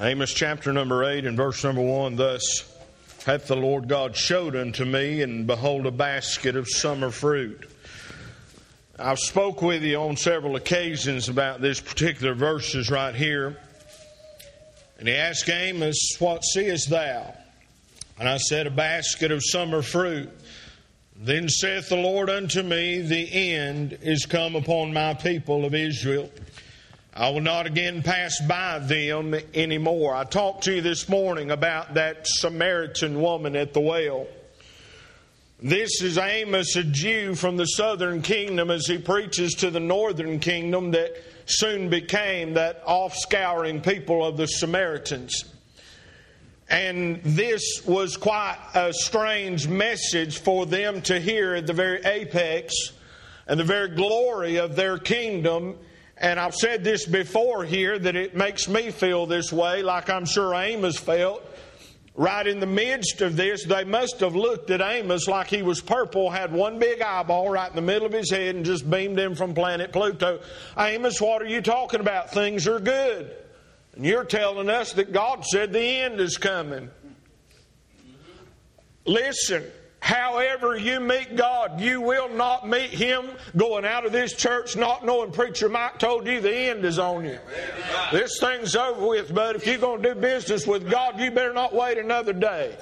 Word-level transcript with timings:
Amos 0.00 0.32
chapter 0.32 0.72
number 0.72 1.04
8 1.04 1.26
and 1.26 1.36
verse 1.36 1.62
number 1.62 1.82
1 1.82 2.16
Thus 2.16 2.42
hath 3.26 3.46
the 3.46 3.56
Lord 3.56 3.88
God 3.88 4.16
showed 4.16 4.56
unto 4.56 4.86
me, 4.86 5.20
and 5.20 5.46
behold, 5.46 5.84
a 5.84 5.90
basket 5.90 6.56
of 6.56 6.66
summer 6.66 7.10
fruit. 7.10 7.70
I've 8.98 9.18
spoke 9.18 9.60
with 9.60 9.82
you 9.82 9.96
on 9.96 10.16
several 10.16 10.56
occasions 10.56 11.28
about 11.28 11.60
this 11.60 11.78
particular 11.78 12.32
verses 12.32 12.90
right 12.90 13.14
here. 13.14 13.58
And 14.98 15.06
he 15.06 15.14
asked 15.14 15.50
Amos, 15.50 16.16
What 16.18 16.42
seest 16.42 16.88
thou? 16.88 17.34
And 18.18 18.26
I 18.26 18.38
said, 18.38 18.66
A 18.66 18.70
basket 18.70 19.30
of 19.30 19.42
summer 19.44 19.82
fruit. 19.82 20.30
Then 21.16 21.50
saith 21.50 21.90
the 21.90 21.96
Lord 21.96 22.30
unto 22.30 22.62
me, 22.62 23.02
The 23.02 23.54
end 23.54 23.98
is 24.00 24.24
come 24.24 24.56
upon 24.56 24.94
my 24.94 25.12
people 25.12 25.66
of 25.66 25.74
Israel. 25.74 26.30
I 27.14 27.28
will 27.28 27.42
not 27.42 27.66
again 27.66 28.02
pass 28.02 28.40
by 28.48 28.78
them 28.78 29.34
anymore. 29.52 30.14
I 30.14 30.24
talked 30.24 30.64
to 30.64 30.76
you 30.76 30.80
this 30.80 31.10
morning 31.10 31.50
about 31.50 31.94
that 31.94 32.26
Samaritan 32.26 33.20
woman 33.20 33.54
at 33.54 33.74
the 33.74 33.80
well. 33.80 34.26
This 35.60 36.00
is 36.00 36.16
Amos, 36.16 36.74
a 36.74 36.82
Jew 36.82 37.34
from 37.34 37.58
the 37.58 37.66
southern 37.66 38.22
kingdom, 38.22 38.70
as 38.70 38.86
he 38.86 38.96
preaches 38.96 39.52
to 39.56 39.70
the 39.70 39.78
northern 39.78 40.40
kingdom 40.40 40.92
that 40.92 41.12
soon 41.44 41.90
became 41.90 42.54
that 42.54 42.82
offscouring 42.86 43.84
people 43.84 44.24
of 44.24 44.38
the 44.38 44.46
Samaritans. 44.46 45.44
And 46.70 47.20
this 47.24 47.82
was 47.84 48.16
quite 48.16 48.56
a 48.74 48.90
strange 48.94 49.68
message 49.68 50.38
for 50.38 50.64
them 50.64 51.02
to 51.02 51.20
hear 51.20 51.54
at 51.56 51.66
the 51.66 51.74
very 51.74 52.02
apex 52.02 52.74
and 53.46 53.60
the 53.60 53.64
very 53.64 53.94
glory 53.94 54.56
of 54.56 54.76
their 54.76 54.96
kingdom 54.96 55.76
and 56.22 56.38
I've 56.38 56.54
said 56.54 56.84
this 56.84 57.04
before 57.04 57.64
here 57.64 57.98
that 57.98 58.14
it 58.14 58.36
makes 58.36 58.68
me 58.68 58.92
feel 58.92 59.26
this 59.26 59.52
way, 59.52 59.82
like 59.82 60.08
I'm 60.08 60.24
sure 60.24 60.54
Amos 60.54 60.96
felt. 60.96 61.44
Right 62.14 62.46
in 62.46 62.60
the 62.60 62.66
midst 62.66 63.22
of 63.22 63.36
this, 63.36 63.64
they 63.64 63.84
must 63.84 64.20
have 64.20 64.36
looked 64.36 64.70
at 64.70 64.80
Amos 64.80 65.26
like 65.26 65.48
he 65.48 65.62
was 65.62 65.80
purple, 65.80 66.30
had 66.30 66.52
one 66.52 66.78
big 66.78 67.00
eyeball 67.00 67.48
right 67.50 67.68
in 67.68 67.74
the 67.74 67.82
middle 67.82 68.06
of 68.06 68.12
his 68.12 68.30
head, 68.30 68.54
and 68.54 68.64
just 68.64 68.88
beamed 68.88 69.18
in 69.18 69.34
from 69.34 69.52
planet 69.52 69.92
Pluto. 69.92 70.40
Amos, 70.78 71.20
what 71.20 71.42
are 71.42 71.46
you 71.46 71.60
talking 71.60 72.00
about? 72.00 72.30
Things 72.30 72.68
are 72.68 72.78
good. 72.78 73.34
And 73.96 74.04
you're 74.04 74.24
telling 74.24 74.70
us 74.70 74.92
that 74.92 75.12
God 75.12 75.44
said 75.44 75.72
the 75.72 75.80
end 75.80 76.20
is 76.20 76.36
coming. 76.36 76.90
Listen, 79.06 79.64
However, 80.02 80.76
you 80.76 80.98
meet 80.98 81.36
God, 81.36 81.80
you 81.80 82.00
will 82.00 82.28
not 82.28 82.68
meet 82.68 82.90
Him 82.90 83.30
going 83.56 83.84
out 83.84 84.04
of 84.04 84.10
this 84.10 84.32
church 84.32 84.74
not 84.76 85.06
knowing 85.06 85.30
Preacher 85.30 85.68
Mike 85.68 86.00
told 86.00 86.26
you 86.26 86.40
the 86.40 86.52
end 86.52 86.84
is 86.84 86.98
on 86.98 87.24
you. 87.24 87.38
This 88.10 88.40
thing's 88.40 88.74
over 88.74 89.06
with, 89.06 89.32
but 89.32 89.54
if 89.54 89.64
you're 89.64 89.78
going 89.78 90.02
to 90.02 90.14
do 90.14 90.20
business 90.20 90.66
with 90.66 90.90
God, 90.90 91.20
you 91.20 91.30
better 91.30 91.52
not 91.52 91.72
wait 91.72 91.98
another 91.98 92.32
day. 92.32 92.76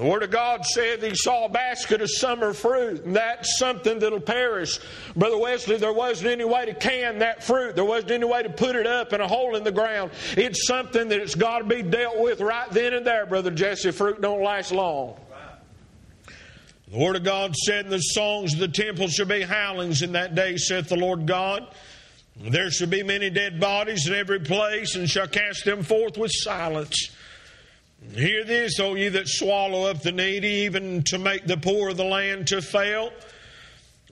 The 0.00 0.06
Word 0.06 0.22
of 0.22 0.30
God 0.30 0.64
said 0.64 1.02
he 1.02 1.14
saw 1.14 1.44
a 1.44 1.48
basket 1.50 2.00
of 2.00 2.08
summer 2.10 2.54
fruit, 2.54 3.04
and 3.04 3.14
that's 3.14 3.58
something 3.58 3.98
that'll 3.98 4.18
perish. 4.18 4.80
Brother 5.14 5.36
Wesley, 5.36 5.76
there 5.76 5.92
wasn't 5.92 6.30
any 6.30 6.46
way 6.46 6.64
to 6.64 6.72
can 6.72 7.18
that 7.18 7.44
fruit. 7.44 7.74
There 7.76 7.84
wasn't 7.84 8.12
any 8.12 8.24
way 8.24 8.42
to 8.42 8.48
put 8.48 8.76
it 8.76 8.86
up 8.86 9.12
in 9.12 9.20
a 9.20 9.28
hole 9.28 9.56
in 9.56 9.62
the 9.62 9.70
ground. 9.70 10.12
It's 10.38 10.66
something 10.66 11.08
that 11.08 11.20
it's 11.20 11.34
got 11.34 11.58
to 11.58 11.64
be 11.64 11.82
dealt 11.82 12.18
with 12.18 12.40
right 12.40 12.70
then 12.70 12.94
and 12.94 13.06
there, 13.06 13.26
Brother 13.26 13.50
Jesse. 13.50 13.90
Fruit 13.90 14.22
don't 14.22 14.42
last 14.42 14.72
long. 14.72 15.20
The 16.90 16.98
Word 16.98 17.16
of 17.16 17.24
God 17.24 17.54
said, 17.54 17.90
the 17.90 17.98
songs 17.98 18.54
of 18.54 18.58
the 18.58 18.68
temple 18.68 19.08
shall 19.08 19.26
be 19.26 19.42
howlings 19.42 20.00
in 20.00 20.12
that 20.12 20.34
day, 20.34 20.56
saith 20.56 20.88
the 20.88 20.96
Lord 20.96 21.26
God. 21.26 21.68
There 22.40 22.70
shall 22.70 22.88
be 22.88 23.02
many 23.02 23.28
dead 23.28 23.60
bodies 23.60 24.06
in 24.06 24.14
every 24.14 24.40
place, 24.40 24.96
and 24.96 25.10
shall 25.10 25.28
cast 25.28 25.66
them 25.66 25.82
forth 25.82 26.16
with 26.16 26.32
silence. 26.32 27.10
Hear 28.14 28.44
this, 28.44 28.80
O 28.80 28.94
ye 28.94 29.08
that 29.08 29.28
swallow 29.28 29.84
up 29.84 30.02
the 30.02 30.12
needy, 30.12 30.64
even 30.64 31.02
to 31.04 31.18
make 31.18 31.46
the 31.46 31.56
poor 31.56 31.90
of 31.90 31.96
the 31.96 32.04
land 32.04 32.48
to 32.48 32.62
fail. 32.62 33.12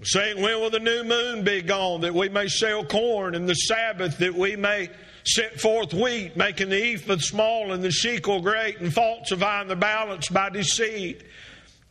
Saying, 0.02 0.40
When 0.40 0.60
will 0.60 0.70
the 0.70 0.78
new 0.78 1.02
moon 1.02 1.42
be 1.42 1.62
gone, 1.62 2.02
that 2.02 2.14
we 2.14 2.28
may 2.28 2.48
sell 2.48 2.84
corn, 2.84 3.34
and 3.34 3.48
the 3.48 3.54
Sabbath, 3.54 4.18
that 4.18 4.34
we 4.34 4.54
may 4.56 4.90
set 5.24 5.60
forth 5.60 5.92
wheat, 5.92 6.36
making 6.36 6.68
the 6.68 6.94
ephah 6.94 7.16
small 7.18 7.72
and 7.72 7.82
the 7.82 7.90
shekel 7.90 8.40
great, 8.40 8.78
and 8.78 8.92
falsifying 8.92 9.68
the 9.68 9.76
balance 9.76 10.28
by 10.28 10.50
deceit? 10.50 11.22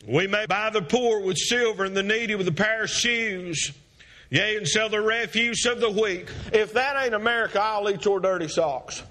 We 0.06 0.26
may 0.26 0.46
buy 0.46 0.70
the 0.70 0.82
poor 0.82 1.20
with 1.20 1.36
silver, 1.36 1.84
and 1.84 1.96
the 1.96 2.02
needy 2.02 2.34
with 2.36 2.48
a 2.48 2.52
pair 2.52 2.84
of 2.84 2.90
shoes. 2.90 3.72
Yea, 4.30 4.56
and 4.56 4.68
sell 4.68 4.88
the 4.88 5.00
refuse 5.00 5.66
of 5.66 5.80
the 5.80 5.90
wheat. 5.90 6.28
If 6.52 6.74
that 6.74 7.02
ain't 7.02 7.14
America, 7.14 7.60
I'll 7.60 7.88
eat 7.90 8.04
your 8.04 8.20
dirty 8.20 8.48
socks. 8.48 9.02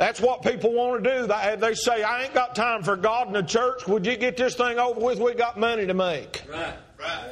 That's 0.00 0.18
what 0.18 0.40
people 0.40 0.72
want 0.72 1.04
to 1.04 1.20
do. 1.20 1.26
They 1.58 1.74
say, 1.74 2.02
I 2.02 2.22
ain't 2.22 2.32
got 2.32 2.54
time 2.54 2.82
for 2.82 2.96
God 2.96 3.26
and 3.26 3.36
the 3.36 3.42
church. 3.42 3.86
Would 3.86 4.06
you 4.06 4.16
get 4.16 4.34
this 4.34 4.54
thing 4.54 4.78
over 4.78 4.98
with? 4.98 5.18
We 5.18 5.34
got 5.34 5.60
money 5.60 5.84
to 5.84 5.92
make. 5.92 6.42
Right, 6.50 6.74
right. 6.98 7.30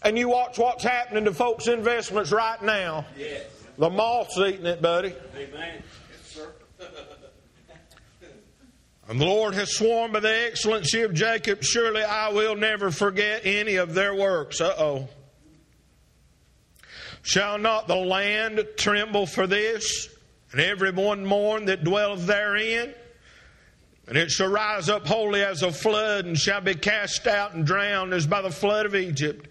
And 0.00 0.16
you 0.16 0.30
watch 0.30 0.58
what's 0.58 0.82
happening 0.82 1.26
to 1.26 1.34
folks' 1.34 1.68
investments 1.68 2.32
right 2.32 2.62
now. 2.62 3.04
Yes. 3.14 3.44
The 3.76 3.90
moth's 3.90 4.38
eating 4.38 4.64
it, 4.64 4.80
buddy. 4.80 5.14
Amen. 5.36 5.82
Yes, 6.10 6.22
sir. 6.24 6.50
and 9.10 9.20
the 9.20 9.26
Lord 9.26 9.52
has 9.52 9.76
sworn 9.76 10.10
by 10.10 10.20
the 10.20 10.46
excellency 10.46 11.02
of 11.02 11.12
Jacob, 11.12 11.62
surely 11.62 12.02
I 12.02 12.30
will 12.30 12.56
never 12.56 12.90
forget 12.90 13.42
any 13.44 13.76
of 13.76 13.92
their 13.92 14.14
works. 14.14 14.62
Uh 14.62 14.74
oh. 14.78 15.08
Shall 17.20 17.58
not 17.58 17.86
the 17.86 17.96
land 17.96 18.66
tremble 18.78 19.26
for 19.26 19.46
this? 19.46 20.08
And 20.52 20.60
every 20.60 20.90
one 20.90 21.24
mourn 21.24 21.66
that 21.66 21.84
dwelleth 21.84 22.26
therein. 22.26 22.94
And 24.06 24.16
it 24.16 24.30
shall 24.30 24.48
rise 24.48 24.88
up 24.88 25.06
wholly 25.06 25.42
as 25.42 25.62
a 25.62 25.70
flood, 25.70 26.24
and 26.24 26.38
shall 26.38 26.62
be 26.62 26.74
cast 26.74 27.26
out 27.26 27.54
and 27.54 27.66
drowned 27.66 28.14
as 28.14 28.26
by 28.26 28.40
the 28.40 28.50
flood 28.50 28.86
of 28.86 28.94
Egypt. 28.94 29.48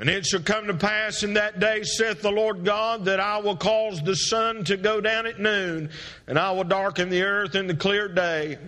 And 0.00 0.10
it 0.10 0.26
shall 0.26 0.40
come 0.40 0.66
to 0.66 0.74
pass 0.74 1.22
in 1.22 1.34
that 1.34 1.60
day, 1.60 1.84
saith 1.84 2.22
the 2.22 2.32
Lord 2.32 2.64
God, 2.64 3.04
that 3.04 3.20
I 3.20 3.38
will 3.38 3.56
cause 3.56 4.02
the 4.02 4.16
sun 4.16 4.64
to 4.64 4.76
go 4.76 5.00
down 5.00 5.26
at 5.26 5.38
noon, 5.38 5.90
and 6.26 6.38
I 6.38 6.50
will 6.52 6.64
darken 6.64 7.08
the 7.08 7.22
earth 7.22 7.54
in 7.54 7.68
the 7.68 7.74
clear 7.76 8.08
day. 8.08 8.58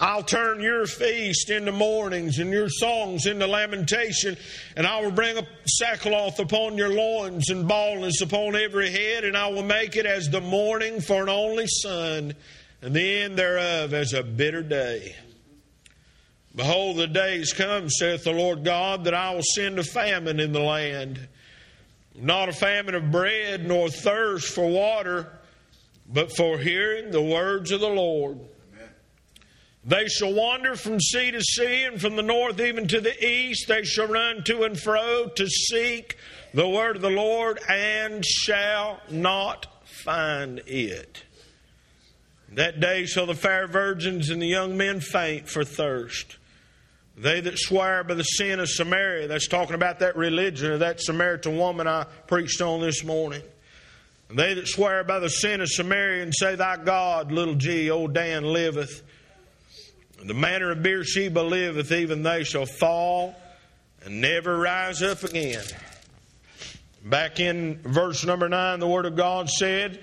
I'll 0.00 0.24
turn 0.24 0.60
your 0.60 0.86
feast 0.86 1.50
into 1.50 1.70
mournings 1.70 2.40
and 2.40 2.50
your 2.50 2.68
songs 2.68 3.26
into 3.26 3.46
lamentation, 3.46 4.36
and 4.76 4.88
I 4.88 5.00
will 5.00 5.12
bring 5.12 5.38
a 5.38 5.46
sackcloth 5.66 6.40
upon 6.40 6.76
your 6.76 6.92
loins 6.92 7.48
and 7.48 7.68
baldness 7.68 8.20
upon 8.20 8.56
every 8.56 8.90
head, 8.90 9.22
and 9.22 9.36
I 9.36 9.46
will 9.48 9.62
make 9.62 9.94
it 9.94 10.04
as 10.04 10.28
the 10.28 10.40
mourning 10.40 11.00
for 11.00 11.22
an 11.22 11.28
only 11.28 11.66
son, 11.68 12.34
and 12.82 12.94
the 12.94 13.20
end 13.20 13.36
thereof 13.38 13.94
as 13.94 14.12
a 14.12 14.24
bitter 14.24 14.64
day. 14.64 15.14
Behold, 16.56 16.96
the 16.96 17.06
days 17.06 17.52
come, 17.52 17.88
saith 17.88 18.24
the 18.24 18.32
Lord 18.32 18.64
God, 18.64 19.04
that 19.04 19.14
I 19.14 19.32
will 19.32 19.42
send 19.42 19.78
a 19.78 19.84
famine 19.84 20.40
in 20.40 20.52
the 20.52 20.60
land, 20.60 21.20
not 22.16 22.48
a 22.48 22.52
famine 22.52 22.96
of 22.96 23.12
bread 23.12 23.66
nor 23.66 23.88
thirst 23.88 24.52
for 24.52 24.68
water, 24.68 25.32
but 26.12 26.36
for 26.36 26.58
hearing 26.58 27.12
the 27.12 27.22
words 27.22 27.70
of 27.70 27.80
the 27.80 27.88
Lord. 27.88 28.40
They 29.86 30.06
shall 30.06 30.32
wander 30.32 30.76
from 30.76 30.98
sea 30.98 31.30
to 31.30 31.42
sea, 31.42 31.84
and 31.84 32.00
from 32.00 32.16
the 32.16 32.22
north 32.22 32.58
even 32.60 32.88
to 32.88 33.00
the 33.00 33.22
east. 33.24 33.68
They 33.68 33.84
shall 33.84 34.06
run 34.06 34.42
to 34.44 34.62
and 34.62 34.78
fro 34.80 35.28
to 35.36 35.46
seek 35.46 36.16
the 36.54 36.68
word 36.68 36.96
of 36.96 37.02
the 37.02 37.10
Lord, 37.10 37.60
and 37.68 38.24
shall 38.24 39.00
not 39.10 39.66
find 39.84 40.60
it. 40.66 41.24
That 42.52 42.80
day 42.80 43.04
shall 43.04 43.26
the 43.26 43.34
fair 43.34 43.66
virgins 43.66 44.30
and 44.30 44.40
the 44.40 44.46
young 44.46 44.76
men 44.76 45.00
faint 45.00 45.48
for 45.48 45.64
thirst. 45.64 46.38
They 47.16 47.40
that 47.40 47.58
swear 47.58 48.04
by 48.04 48.14
the 48.14 48.22
sin 48.22 48.60
of 48.60 48.68
Samaria, 48.68 49.28
that's 49.28 49.48
talking 49.48 49.74
about 49.74 50.00
that 50.00 50.16
religion 50.16 50.72
of 50.72 50.80
that 50.80 51.00
Samaritan 51.00 51.58
woman 51.58 51.86
I 51.86 52.04
preached 52.26 52.60
on 52.60 52.80
this 52.80 53.04
morning. 53.04 53.42
They 54.30 54.54
that 54.54 54.66
swear 54.66 55.04
by 55.04 55.18
the 55.18 55.28
sin 55.28 55.60
of 55.60 55.68
Samaria 55.68 56.22
and 56.22 56.34
say, 56.34 56.54
Thy 56.54 56.76
God, 56.76 57.30
little 57.30 57.54
g, 57.54 57.90
old 57.90 58.14
Dan, 58.14 58.44
liveth 58.44 59.02
the 60.22 60.34
manner 60.34 60.70
of 60.70 60.82
Beersheba 60.82 61.40
liveth, 61.40 61.92
even 61.92 62.22
they 62.22 62.44
shall 62.44 62.66
fall 62.66 63.34
and 64.04 64.20
never 64.20 64.58
rise 64.58 65.02
up 65.02 65.22
again. 65.22 65.64
Back 67.04 67.40
in 67.40 67.80
verse 67.82 68.24
number 68.24 68.48
9, 68.48 68.80
the 68.80 68.88
Word 68.88 69.06
of 69.06 69.16
God 69.16 69.50
said, 69.50 70.00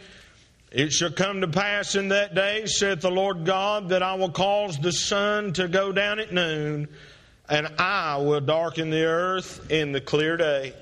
It 0.72 0.92
shall 0.92 1.12
come 1.12 1.42
to 1.42 1.48
pass 1.48 1.96
in 1.96 2.10
that 2.10 2.36
day, 2.36 2.66
saith 2.66 3.02
the 3.02 3.10
Lord 3.10 3.46
God, 3.46 3.90
that 3.90 4.04
I 4.04 4.16
will 4.16 4.32
cause 4.32 4.78
the 4.78 4.92
sun 4.92 5.54
to 5.54 5.68
go 5.68 5.92
down 5.92 6.20
at 6.20 6.32
noon, 6.32 6.88
and 7.50 7.68
I 7.80 8.18
will 8.18 8.42
darken 8.42 8.90
the 8.90 9.06
earth 9.06 9.72
in 9.72 9.92
the 9.92 10.02
clear 10.02 10.38
day. 10.38 10.74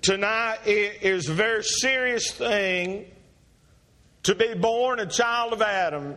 Tonight 0.00 0.58
it 0.66 1.02
is 1.02 1.28
a 1.28 1.34
very 1.34 1.62
serious 1.62 2.30
thing 2.30 3.06
to 4.24 4.34
be 4.34 4.54
born 4.54 5.00
a 5.00 5.06
child 5.06 5.52
of 5.52 5.62
Adam 5.62 6.16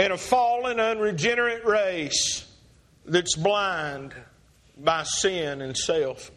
in 0.00 0.12
a 0.12 0.16
fallen, 0.16 0.80
unregenerate 0.80 1.66
race 1.66 2.46
that's 3.04 3.36
blind 3.36 4.14
by 4.78 5.02
sin 5.02 5.60
and 5.60 5.76
self. 5.76 6.30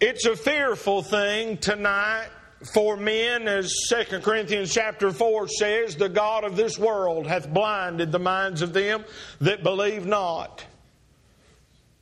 It's 0.00 0.26
a 0.26 0.36
fearful 0.36 1.02
thing 1.02 1.56
tonight 1.56 2.28
for 2.74 2.98
men, 2.98 3.48
as 3.48 3.72
2 3.88 4.20
Corinthians 4.20 4.72
chapter 4.74 5.10
4 5.10 5.48
says, 5.48 5.96
the 5.96 6.10
God 6.10 6.44
of 6.44 6.56
this 6.56 6.78
world 6.78 7.26
hath 7.26 7.48
blinded 7.48 8.12
the 8.12 8.18
minds 8.18 8.60
of 8.60 8.74
them 8.74 9.02
that 9.40 9.62
believe 9.62 10.04
not. 10.04 10.62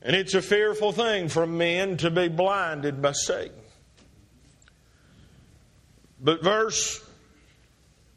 And 0.01 0.17
it's 0.17 0.33
a 0.33 0.41
fearful 0.41 0.91
thing 0.91 1.29
for 1.29 1.47
men 1.47 1.95
to 1.97 2.11
be 2.11 2.27
blinded 2.27 3.01
by 3.01 3.13
Satan. 3.13 3.55
But 6.19 6.43
verse 6.43 7.01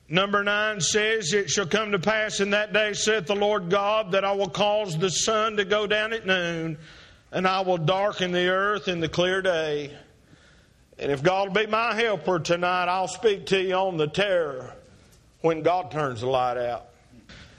number 0.09 0.43
9 0.43 0.81
says, 0.81 1.33
It 1.33 1.51
shall 1.51 1.67
come 1.67 1.93
to 1.93 1.99
pass 1.99 2.41
in 2.41 2.51
that 2.51 2.73
day, 2.73 2.93
saith 2.93 3.27
the 3.27 3.35
Lord 3.35 3.71
God, 3.71 4.13
that 4.13 4.25
I 4.25 4.33
will 4.33 4.49
cause 4.49 4.97
the 4.99 5.11
sun 5.11 5.57
to 5.57 5.65
go 5.65 5.87
down 5.87 6.13
at 6.13 6.27
noon, 6.27 6.79
and 7.33 7.47
I 7.47 7.61
will 7.61 7.79
darken 7.79 8.33
the 8.33 8.49
earth 8.49 8.89
in 8.89 9.01
the 9.01 9.09
clear 9.09 9.43
day. 9.43 9.97
And 10.99 11.13
if 11.13 11.23
God 11.23 11.49
will 11.49 11.65
be 11.65 11.67
my 11.67 11.95
helper 11.95 12.39
tonight, 12.39 12.89
I'll 12.89 13.09
speak 13.09 13.47
to 13.47 13.61
you 13.61 13.75
on 13.75 13.97
the 13.97 14.07
terror 14.07 14.75
when 15.43 15.63
God 15.63 15.91
turns 15.91 16.21
the 16.21 16.27
light 16.27 16.57
out. 16.57 16.87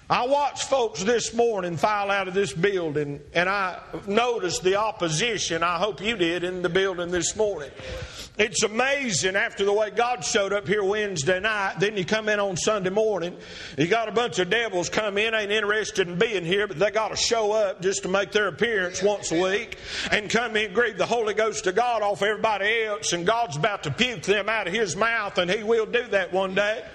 I 0.10 0.26
watched 0.26 0.70
folks 0.70 1.04
this 1.04 1.34
morning 1.34 1.76
file 1.76 2.10
out 2.12 2.30
of 2.30 2.34
this 2.34 2.54
building, 2.54 3.20
and 3.34 3.50
I 3.50 3.82
noticed 4.08 4.64
the 4.64 4.76
opposition. 4.76 5.64
I 5.64 5.76
hope 5.80 6.02
you 6.02 6.16
did 6.16 6.46
in 6.46 6.62
the 6.62 6.70
building 6.70 7.12
this 7.12 7.36
morning. 7.36 7.72
It's 8.38 8.64
amazing 8.64 9.36
after 9.36 9.66
the 9.66 9.74
way 9.74 9.90
God 9.90 10.24
showed 10.24 10.54
up 10.54 10.66
here 10.66 10.84
Wednesday 10.84 11.42
night. 11.42 11.80
Then 11.80 11.98
you 11.98 12.06
come 12.06 12.30
in 12.30 12.40
on 12.40 12.56
Sunday 12.56 12.92
morning. 12.92 13.36
You 13.78 13.88
got 13.88 14.08
a 14.08 14.12
bunch 14.14 14.40
of 14.40 14.50
devils 14.50 14.88
come 14.90 15.18
in, 15.18 15.34
ain't 15.34 15.52
interested 15.52 16.08
in 16.08 16.18
being 16.18 16.46
here, 16.46 16.68
but 16.68 16.80
they 16.80 16.92
got 16.92 17.10
to 17.10 17.18
show 17.18 17.52
up 17.52 17.82
just 17.82 18.04
to 18.04 18.10
make 18.10 18.32
their 18.32 18.48
appearance 18.48 19.04
once 19.04 19.32
a 19.32 19.42
week 19.42 19.78
and 20.12 20.30
come 20.30 20.56
in 20.56 20.68
and 20.68 20.76
grieve 20.76 20.98
the 20.98 21.06
Holy 21.06 21.34
Ghost 21.34 21.68
of 21.68 21.76
God 21.76 22.02
off 22.02 22.22
everybody 22.22 22.84
else. 22.84 23.12
And 23.12 23.26
God's 23.26 23.58
about 23.58 23.84
to 23.84 23.92
puke 23.92 24.22
them 24.22 24.48
out 24.48 24.68
of 24.68 24.74
His 24.74 24.96
mouth, 24.96 25.38
and 25.38 25.52
He 25.52 25.64
will 25.64 25.88
do 25.88 26.08
that 26.10 26.32
one 26.32 26.54
day. 26.54 26.86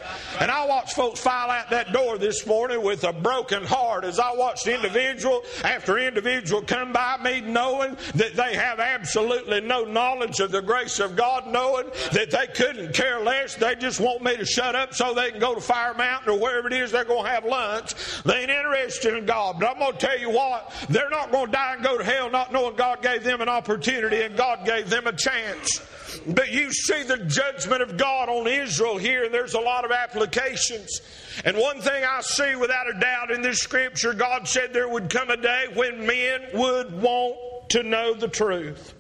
And 0.40 0.50
I 0.50 0.64
watched 0.66 0.94
folks 0.94 1.20
file 1.20 1.50
out 1.50 1.70
that 1.70 1.92
door 1.92 2.16
this 2.16 2.46
morning 2.46 2.82
with 2.82 3.01
a 3.04 3.12
broken 3.12 3.64
heart 3.64 4.04
as 4.04 4.18
I 4.18 4.32
watched 4.34 4.66
individual 4.66 5.42
after 5.64 5.98
individual 5.98 6.62
come 6.62 6.92
by 6.92 7.18
me 7.22 7.40
knowing 7.40 7.96
that 8.14 8.34
they 8.34 8.54
have 8.54 8.80
absolutely 8.80 9.60
no 9.60 9.84
knowledge 9.84 10.40
of 10.40 10.50
the 10.50 10.62
grace 10.62 11.00
of 11.00 11.16
God 11.16 11.22
God 11.22 11.46
knowing 11.52 11.86
that 12.12 12.30
they 12.30 12.46
couldn't 12.48 12.94
care 12.94 13.20
less. 13.20 13.54
They 13.54 13.74
just 13.76 14.00
want 14.00 14.22
me 14.22 14.36
to 14.36 14.44
shut 14.44 14.74
up 14.74 14.92
so 14.92 15.14
they 15.14 15.30
can 15.30 15.40
go 15.40 15.54
to 15.54 15.60
Fire 15.60 15.94
Mountain 15.94 16.34
or 16.34 16.38
wherever 16.38 16.66
it 16.66 16.74
is 16.74 16.92
they're 16.92 17.04
going 17.04 17.24
to 17.24 17.30
have 17.30 17.44
lunch. 17.44 17.94
They 18.24 18.40
ain't 18.40 18.50
interested 18.50 19.16
in 19.16 19.24
God. 19.24 19.56
But 19.58 19.70
I'm 19.70 19.78
going 19.78 19.92
to 19.92 19.98
tell 19.98 20.18
you 20.18 20.30
what, 20.30 20.72
they're 20.88 21.10
not 21.10 21.30
going 21.30 21.46
to 21.46 21.52
die 21.52 21.74
and 21.74 21.84
go 21.84 21.96
to 21.96 22.04
hell 22.04 22.30
not 22.30 22.52
knowing 22.52 22.76
God 22.76 23.02
gave 23.02 23.24
them 23.24 23.40
an 23.40 23.48
opportunity 23.48 24.22
and 24.22 24.36
God 24.36 24.66
gave 24.66 24.90
them 24.90 25.06
a 25.06 25.12
chance. 25.12 25.80
But 26.26 26.52
you 26.52 26.72
see 26.72 27.02
the 27.02 27.18
judgment 27.18 27.82
of 27.82 27.96
God 27.96 28.28
on 28.28 28.46
Israel 28.46 28.98
here, 28.98 29.24
and 29.24 29.32
there's 29.32 29.54
a 29.54 29.60
lot 29.60 29.84
of 29.84 29.90
applications. 29.90 31.00
And 31.44 31.56
one 31.56 31.80
thing 31.80 32.04
I 32.04 32.20
see 32.20 32.54
without 32.56 32.88
a 32.88 32.98
doubt 32.98 33.30
in 33.30 33.42
this 33.42 33.60
scripture, 33.60 34.14
God 34.14 34.46
said 34.46 34.72
there 34.72 34.88
would 34.88 35.10
come 35.10 35.30
a 35.30 35.36
day 35.36 35.66
when 35.74 36.06
men 36.06 36.42
would 36.54 37.00
want 37.00 37.36
to 37.70 37.82
know 37.82 38.14
the 38.14 38.28
truth. 38.28 38.94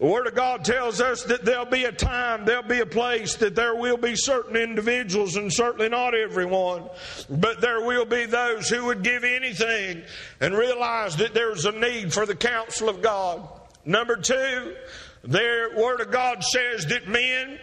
The 0.00 0.06
Word 0.06 0.26
of 0.26 0.34
God 0.34 0.64
tells 0.64 1.00
us 1.00 1.22
that 1.24 1.44
there'll 1.44 1.64
be 1.66 1.84
a 1.84 1.92
time, 1.92 2.44
there'll 2.44 2.64
be 2.64 2.80
a 2.80 2.86
place 2.86 3.36
that 3.36 3.54
there 3.54 3.76
will 3.76 3.96
be 3.96 4.16
certain 4.16 4.56
individuals, 4.56 5.36
and 5.36 5.52
certainly 5.52 5.88
not 5.88 6.14
everyone, 6.14 6.88
but 7.30 7.60
there 7.60 7.80
will 7.80 8.04
be 8.04 8.26
those 8.26 8.68
who 8.68 8.86
would 8.86 9.04
give 9.04 9.22
anything 9.22 10.02
and 10.40 10.54
realize 10.54 11.16
that 11.16 11.32
there's 11.32 11.64
a 11.64 11.72
need 11.72 12.12
for 12.12 12.26
the 12.26 12.34
counsel 12.34 12.88
of 12.88 13.02
God. 13.02 13.48
Number 13.84 14.16
two, 14.16 14.74
the 15.22 15.70
Word 15.76 16.00
of 16.00 16.10
God 16.10 16.42
says 16.42 16.86
that 16.86 17.06
men 17.08 17.58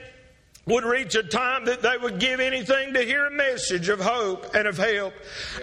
would 0.67 0.83
reach 0.83 1.15
a 1.15 1.23
time 1.23 1.65
that 1.65 1.81
they 1.81 1.97
would 1.97 2.19
give 2.19 2.39
anything 2.39 2.93
to 2.93 3.01
hear 3.01 3.25
a 3.25 3.31
message 3.31 3.89
of 3.89 3.99
hope 3.99 4.53
and 4.53 4.67
of 4.67 4.77
help. 4.77 5.13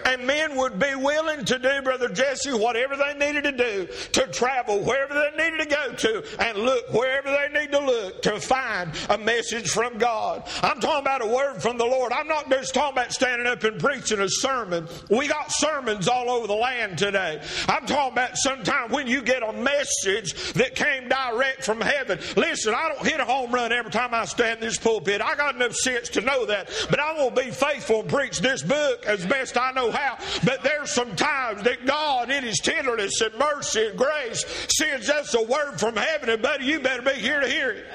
And 0.05 0.27
men 0.27 0.57
would 0.57 0.77
be 0.77 0.93
willing 0.95 1.45
to 1.45 1.57
do, 1.57 1.81
Brother 1.81 2.09
Jesse, 2.09 2.51
whatever 2.51 2.97
they 2.97 3.13
needed 3.13 3.45
to 3.45 3.51
do 3.51 3.87
to 4.11 4.27
travel 4.27 4.81
wherever 4.81 5.13
they 5.13 5.31
needed 5.43 5.69
to 5.69 5.75
go 5.75 5.93
to 5.93 6.43
and 6.43 6.57
look 6.57 6.91
wherever 6.93 7.29
they 7.29 7.59
need 7.59 7.71
to 7.71 7.79
look 7.79 8.21
to 8.23 8.41
find 8.41 8.91
a 9.09 9.17
message 9.17 9.69
from 9.69 9.97
God. 9.97 10.43
I'm 10.61 10.81
talking 10.81 11.01
about 11.01 11.21
a 11.21 11.27
word 11.27 11.61
from 11.61 11.77
the 11.77 11.85
Lord. 11.85 12.11
I'm 12.11 12.27
not 12.27 12.49
just 12.49 12.73
talking 12.73 12.97
about 12.97 13.13
standing 13.13 13.47
up 13.47 13.63
and 13.63 13.79
preaching 13.79 14.19
a 14.19 14.29
sermon. 14.29 14.87
We 15.09 15.29
got 15.29 15.49
sermons 15.49 16.09
all 16.09 16.29
over 16.29 16.47
the 16.47 16.53
land 16.53 16.97
today. 16.97 17.41
I'm 17.69 17.85
talking 17.85 18.13
about 18.13 18.37
sometime 18.37 18.91
when 18.91 19.07
you 19.07 19.21
get 19.21 19.43
a 19.43 19.53
message 19.53 20.53
that 20.53 20.75
came 20.75 21.07
direct 21.07 21.63
from 21.63 21.79
heaven. 21.79 22.19
Listen, 22.35 22.73
I 22.73 22.89
don't 22.89 23.07
hit 23.07 23.21
a 23.21 23.25
home 23.25 23.53
run 23.53 23.71
every 23.71 23.91
time 23.91 24.13
I 24.13 24.25
stand 24.25 24.59
this 24.59 24.77
pulpit. 24.89 25.21
I 25.21 25.35
got 25.35 25.55
enough 25.55 25.75
sense 25.75 26.09
to 26.09 26.21
know 26.21 26.45
that. 26.45 26.69
But 26.89 26.99
going 27.19 27.35
to 27.35 27.41
be 27.43 27.51
faithful 27.51 28.01
and 28.01 28.09
preach 28.09 28.39
this 28.39 28.63
book 28.63 29.05
as 29.05 29.25
best 29.25 29.57
I 29.57 29.71
know 29.71 29.91
how. 29.91 30.17
But 30.43 30.63
there's 30.63 30.89
some 30.89 31.15
times 31.15 31.63
that 31.63 31.85
God, 31.85 32.29
in 32.31 32.43
His 32.43 32.57
tenderness 32.57 33.21
and 33.21 33.37
mercy 33.37 33.87
and 33.87 33.97
grace, 33.97 34.45
sends 34.69 35.09
us 35.09 35.33
a 35.33 35.43
word 35.43 35.79
from 35.79 35.95
heaven, 35.95 36.29
and 36.29 36.41
buddy, 36.41 36.65
you 36.65 36.79
better 36.79 37.01
be 37.01 37.11
here 37.13 37.39
to 37.39 37.47
hear 37.47 37.71
it. 37.71 37.85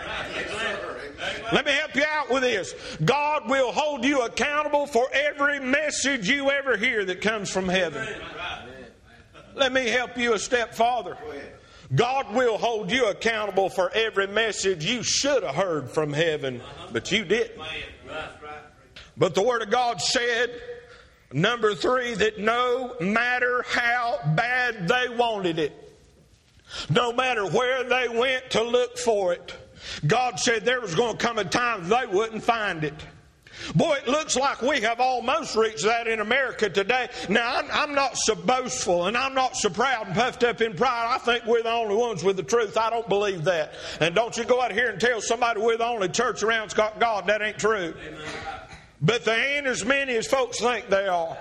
Let 1.53 1.65
me 1.65 1.73
help 1.73 1.95
you 1.95 2.05
out 2.07 2.31
with 2.31 2.43
this. 2.43 2.75
God 3.05 3.49
will 3.49 3.73
hold 3.73 4.05
you 4.05 4.23
accountable 4.23 4.87
for 4.87 5.09
every 5.13 5.61
message 5.61 6.29
you 6.29 6.51
ever 6.51 6.77
hear 6.77 7.05
that 7.05 7.21
comes 7.21 7.51
from 7.51 7.69
heaven. 7.69 8.07
Let 9.55 9.73
me 9.73 9.89
help 9.89 10.17
you 10.17 10.35
a 10.35 10.39
step 10.39 10.75
farther. 10.75 11.17
God 11.95 12.35
will 12.35 12.59
hold 12.59 12.91
you 12.91 13.07
accountable 13.07 13.69
for 13.69 13.91
every 13.93 14.27
message 14.27 14.85
you 14.85 15.03
should 15.03 15.43
have 15.43 15.55
heard 15.55 15.91
from 15.91 16.13
heaven, 16.13 16.61
but 16.93 17.13
you 17.13 17.25
didn't. 17.25 17.61
But 19.17 19.35
the 19.35 19.43
Word 19.43 19.63
of 19.63 19.71
God 19.71 20.01
said, 20.01 20.51
number 21.33 21.75
three, 21.75 22.15
that 22.15 22.39
no 22.39 22.97
matter 23.01 23.65
how 23.69 24.19
bad 24.35 24.89
they 24.89 25.09
wanted 25.15 25.59
it, 25.59 25.73
no 26.91 27.13
matter 27.13 27.47
where 27.47 27.85
they 27.85 28.09
went 28.09 28.51
to 28.51 28.63
look 28.63 28.99
for 28.99 29.33
it, 29.33 29.55
God 30.07 30.41
said 30.41 30.65
there 30.65 30.81
was 30.81 30.95
going 30.95 31.17
to 31.17 31.25
come 31.25 31.39
a 31.39 31.45
time 31.45 31.89
they 31.89 32.07
wouldn't 32.07 32.43
find 32.43 32.83
it. 32.83 32.95
Boy, 33.75 33.97
it 33.97 34.09
looks 34.09 34.37
like 34.37 34.63
we 34.63 34.81
have 34.81 35.01
almost 35.01 35.57
reached 35.57 35.85
that 35.85 36.07
in 36.07 36.21
America 36.21 36.69
today. 36.69 37.09
Now, 37.29 37.57
I'm, 37.57 37.71
I'm, 37.71 37.95
not 37.95 38.17
so 38.17 38.35
boastful 38.35 39.07
and 39.07 39.17
I'm 39.17 39.35
not 39.35 39.57
so 39.57 39.71
proud 39.71 40.07
and 40.07 40.17
puffed 40.17 40.43
up 40.43 40.61
in 40.61 40.75
pride. 40.75 41.15
I 41.15 41.19
think 41.19 41.45
we're 41.47 41.63
the 41.63 41.71
only 41.71 41.95
ones 41.95 42.25
with 42.25 42.37
the 42.37 42.43
truth. 42.43 42.77
I 42.77 42.91
don't 42.91 43.09
believe 43.09 43.45
that. 43.45 43.75
And 44.01 44.15
don't 44.15 44.37
you 44.37 44.45
go 44.45 44.61
out 44.61 44.73
here 44.73 44.91
and 44.91 45.01
tell 45.01 45.21
somebody 45.21 45.61
we're 45.61 45.77
the 45.77 45.87
only 45.87 46.09
church 46.09 46.43
around 46.43 46.63
that's 46.63 46.75
got 46.75 46.99
God. 46.99 47.27
That 47.29 47.43
ain't 47.43 47.59
true. 47.59 47.95
Amen. 48.07 48.61
But 49.03 49.25
they 49.25 49.57
ain't 49.57 49.67
as 49.67 49.85
many 49.85 50.17
as 50.17 50.27
folks 50.27 50.61
think 50.61 50.89
they 50.89 51.07
are. 51.07 51.37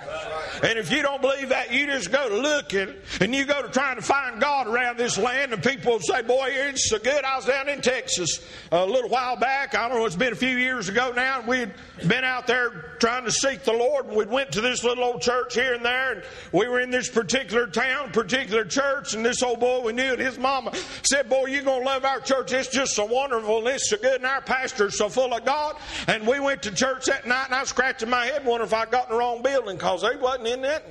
And 0.64 0.78
if 0.78 0.92
you 0.92 1.02
don't 1.02 1.22
believe 1.22 1.50
that, 1.50 1.72
you 1.72 1.86
just 1.86 2.12
go 2.12 2.28
to 2.28 2.36
looking 2.36 2.94
and 3.22 3.34
you 3.34 3.46
go 3.46 3.62
to 3.62 3.70
trying 3.70 3.96
to 3.96 4.02
find 4.02 4.42
God 4.42 4.68
around 4.68 4.98
this 4.98 5.18
land, 5.18 5.54
and 5.54 5.64
people 5.64 6.00
say, 6.00 6.24
Boy, 6.24 6.50
it's 6.52 6.90
so 6.90 7.00
good. 7.00 7.24
I 7.24 7.38
was 7.38 7.46
down 7.46 7.70
in 7.70 7.82
Texas 7.82 8.46
a 8.72 8.86
little 8.86 9.10
while 9.10 9.38
back. 9.38 9.76
I 9.76 9.88
don't 9.88 10.00
know, 10.00 10.06
it's 10.06 10.16
been 10.16 10.34
a 10.34 10.38
few 10.38 10.58
years 10.58 10.90
ago 10.90 11.14
now, 11.16 11.40
and 11.40 11.48
we'd 11.48 11.74
been 12.08 12.24
out 12.24 12.48
there 12.48 12.96
trying 13.00 13.26
to 13.26 13.32
seek 13.32 13.64
the 13.64 13.74
Lord, 13.74 14.08
and 14.08 14.16
we 14.16 14.26
went 14.26 14.52
to 14.54 14.62
this 14.62 14.84
little 14.84 15.04
old 15.04 15.22
church 15.22 15.54
here 15.54 15.74
and 15.74 15.86
there, 15.86 16.14
and 16.14 16.24
we 16.52 16.68
were 16.68 16.80
in 16.80 16.90
this 16.90 17.10
particular 17.10 17.68
town, 17.68 18.12
particular 18.12 18.66
church, 18.66 19.14
and 19.14 19.26
this 19.26 19.42
old 19.42 19.60
boy 19.60 19.82
we 19.82 19.94
knew, 19.94 20.14
and 20.14 20.20
his 20.20 20.38
mama 20.38 20.74
said, 21.04 21.30
Boy, 21.30 21.46
you're 21.46 21.64
going 21.64 21.82
to 21.82 21.86
love 21.86 22.04
our 22.04 22.20
church. 22.20 22.52
It's 22.52 22.70
just 22.70 22.94
so 22.94 23.06
wonderful, 23.06 23.60
and 23.60 23.68
it's 23.68 23.90
so 23.90 23.98
good, 23.98 24.16
and 24.16 24.26
our 24.26 24.42
pastor's 24.42 24.98
so 24.98 25.08
full 25.08 25.34
of 25.34 25.46
God. 25.46 25.76
And 26.08 26.28
we 26.28 26.40
went 26.40 26.64
to 26.64 26.72
church 26.72 27.06
that 27.06 27.26
night 27.28 27.52
and 27.54 27.60
I 27.60 27.62
was 27.62 27.70
scratching 27.70 28.10
my 28.10 28.26
head 28.26 28.44
wondering 28.44 28.68
if 28.68 28.74
I 28.74 28.86
got 28.88 29.06
in 29.06 29.12
the 29.12 29.20
wrong 29.20 29.44
building 29.44 29.78
because 29.78 30.02
they 30.02 30.16
wasn't 30.16 30.48
in 30.48 30.66
it. 30.66 30.84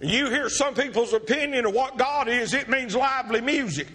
You 0.00 0.28
hear 0.28 0.48
some 0.48 0.74
people's 0.74 1.12
opinion 1.12 1.64
of 1.66 1.74
what 1.74 1.96
God 1.96 2.26
is, 2.26 2.54
it 2.54 2.68
means 2.68 2.96
lively 2.96 3.40
music. 3.40 3.86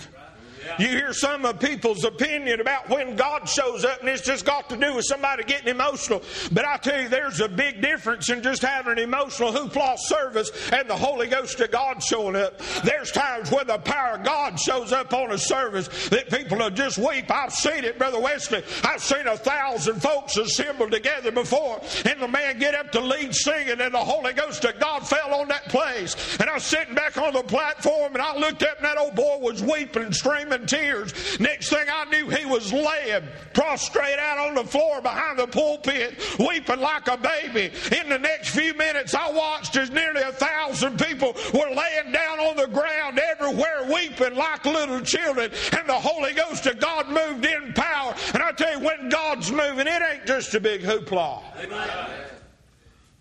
You 0.80 0.88
hear 0.88 1.14
some 1.14 1.46
of 1.46 1.60
people's 1.60 2.04
opinion 2.04 2.62
about 2.62 2.90
when 2.90 3.16
God 3.16 3.48
shows 3.48 3.86
up, 3.86 4.00
and 4.00 4.10
it's 4.10 4.22
just 4.22 4.46
got 4.46 4.70
to 4.70 4.78
do 4.78 4.96
with 4.96 5.06
somebody 5.06 5.44
getting 5.44 5.70
emotional. 5.70 6.22
But 6.52 6.66
I 6.66 6.78
tell 6.78 7.02
you, 7.02 7.10
there's 7.10 7.40
a 7.40 7.48
big 7.48 7.82
difference 7.82 8.30
in 8.30 8.44
just 8.44 8.62
having 8.62 8.94
an 8.94 9.00
emotional 9.00 9.52
hoopla 9.52 9.98
service 10.00 10.52
and 10.72 10.90
the 10.90 10.96
Holy 10.96 11.28
Ghost 11.28 11.60
of 11.60 11.72
God 11.72 12.02
showing 12.04 12.36
up. 12.36 12.60
There's 12.84 13.12
times 13.12 13.52
when 13.52 13.68
the 13.68 13.78
power 13.78 14.16
of 14.16 14.24
God 14.24 14.60
shows 14.60 14.92
up 14.92 15.14
on 15.14 15.32
a 15.32 15.38
service 15.38 16.10
that 16.10 16.30
people 16.30 16.58
will 16.58 16.70
just 16.70 16.98
weep. 16.98 17.30
I've 17.30 17.54
seen 17.54 17.84
it, 17.84 17.98
Brother 17.98 18.20
Wesley. 18.20 18.64
I've 18.84 19.02
seen 19.02 19.28
a 19.28 19.38
thousand 19.38 20.02
folks 20.02 20.38
assembled 20.38 20.92
together 20.92 21.32
before, 21.32 21.82
and 22.06 22.22
the 22.22 22.28
man 22.28 22.60
get 22.60 22.76
up 22.76 22.92
to 22.94 23.02
lead 23.02 23.34
singing, 23.36 23.82
and 23.82 23.94
the 23.94 23.98
Holy 23.98 24.34
Ghost 24.34 24.64
of 24.66 24.80
God 24.80 25.08
fell 25.08 25.34
on 25.34 25.48
that 25.50 25.70
place. 25.70 26.16
And 26.40 26.50
I 26.50 26.56
was 26.56 26.64
sitting 26.64 26.96
back 26.96 27.18
on 27.18 27.34
the 27.34 27.44
platform, 27.44 28.14
and 28.14 28.22
I 28.22 28.38
looked 28.38 28.64
up, 28.64 28.78
and 28.78 28.86
that 28.86 28.98
old 28.98 29.16
boy 29.16 29.38
was 29.40 29.62
weeping 29.62 30.04
and 30.04 30.16
screaming 30.16 30.55
in 30.56 30.66
tears. 30.66 31.40
Next 31.40 31.70
thing 31.70 31.86
I 31.92 32.06
knew, 32.06 32.30
he 32.30 32.46
was 32.46 32.72
laying 32.74 33.24
prostrate 33.54 34.20
out 34.20 34.38
on 34.40 34.56
the 34.56 34.64
floor 34.64 35.02
behind 35.02 35.40
the 35.40 35.48
pulpit, 35.48 36.20
weeping 36.40 36.80
like 36.80 37.08
a 37.08 37.18
baby. 37.18 37.72
In 37.96 38.10
the 38.10 38.20
next 38.20 38.50
few 38.50 38.74
minutes, 38.74 39.14
I 39.14 39.32
watched 39.32 39.76
as 39.76 39.92
nearly 39.92 40.22
a 40.22 40.32
thousand 40.32 41.00
people 41.00 41.36
were 41.54 41.74
laying 41.74 42.12
down 42.12 42.40
on 42.40 42.58
the 42.58 42.68
ground 42.68 43.20
everywhere, 43.20 43.88
weeping 43.92 44.36
like 44.36 44.66
little 44.66 45.02
children. 45.02 45.52
And 45.78 45.88
the 45.88 45.94
Holy 45.94 46.34
Ghost 46.34 46.66
of 46.66 46.80
God 46.80 47.10
moved 47.10 47.46
in 47.46 47.74
power. 47.74 48.16
And 48.34 48.42
I 48.42 48.52
tell 48.52 48.80
you, 48.80 48.86
when 48.86 49.10
God's 49.10 49.52
moving, 49.52 49.88
it 49.88 50.02
ain't 50.02 50.26
just 50.26 50.54
a 50.56 50.60
big 50.60 50.82
hoopla. 50.82 51.42
Amen. 51.64 52.10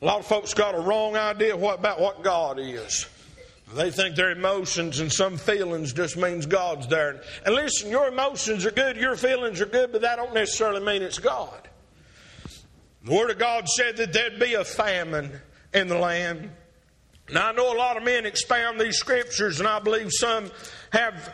A 0.02 0.04
lot 0.04 0.18
of 0.18 0.26
folks 0.26 0.52
got 0.52 0.74
a 0.74 0.80
wrong 0.80 1.16
idea 1.16 1.56
what, 1.56 1.78
about 1.78 2.00
what 2.00 2.22
God 2.22 2.58
is. 2.58 3.06
They 3.74 3.90
think 3.90 4.14
their 4.14 4.30
emotions 4.30 5.00
and 5.00 5.12
some 5.12 5.36
feelings 5.36 5.92
just 5.92 6.16
means 6.16 6.46
God's 6.46 6.86
there. 6.86 7.22
And 7.44 7.54
listen, 7.54 7.90
your 7.90 8.08
emotions 8.08 8.64
are 8.64 8.70
good, 8.70 8.96
your 8.96 9.16
feelings 9.16 9.60
are 9.60 9.66
good, 9.66 9.90
but 9.90 10.02
that 10.02 10.16
don't 10.16 10.34
necessarily 10.34 10.84
mean 10.84 11.02
it's 11.02 11.18
God. 11.18 11.68
The 13.04 13.12
Word 13.12 13.30
of 13.30 13.38
God 13.38 13.68
said 13.68 13.96
that 13.96 14.12
there'd 14.12 14.38
be 14.38 14.54
a 14.54 14.64
famine 14.64 15.30
in 15.74 15.88
the 15.88 15.98
land. 15.98 16.50
Now, 17.32 17.48
I 17.48 17.52
know 17.52 17.74
a 17.74 17.76
lot 17.76 17.96
of 17.96 18.02
men 18.02 18.26
expound 18.26 18.80
these 18.80 18.96
scriptures, 18.96 19.58
and 19.58 19.68
I 19.68 19.78
believe 19.80 20.10
some 20.10 20.50
have 20.92 21.32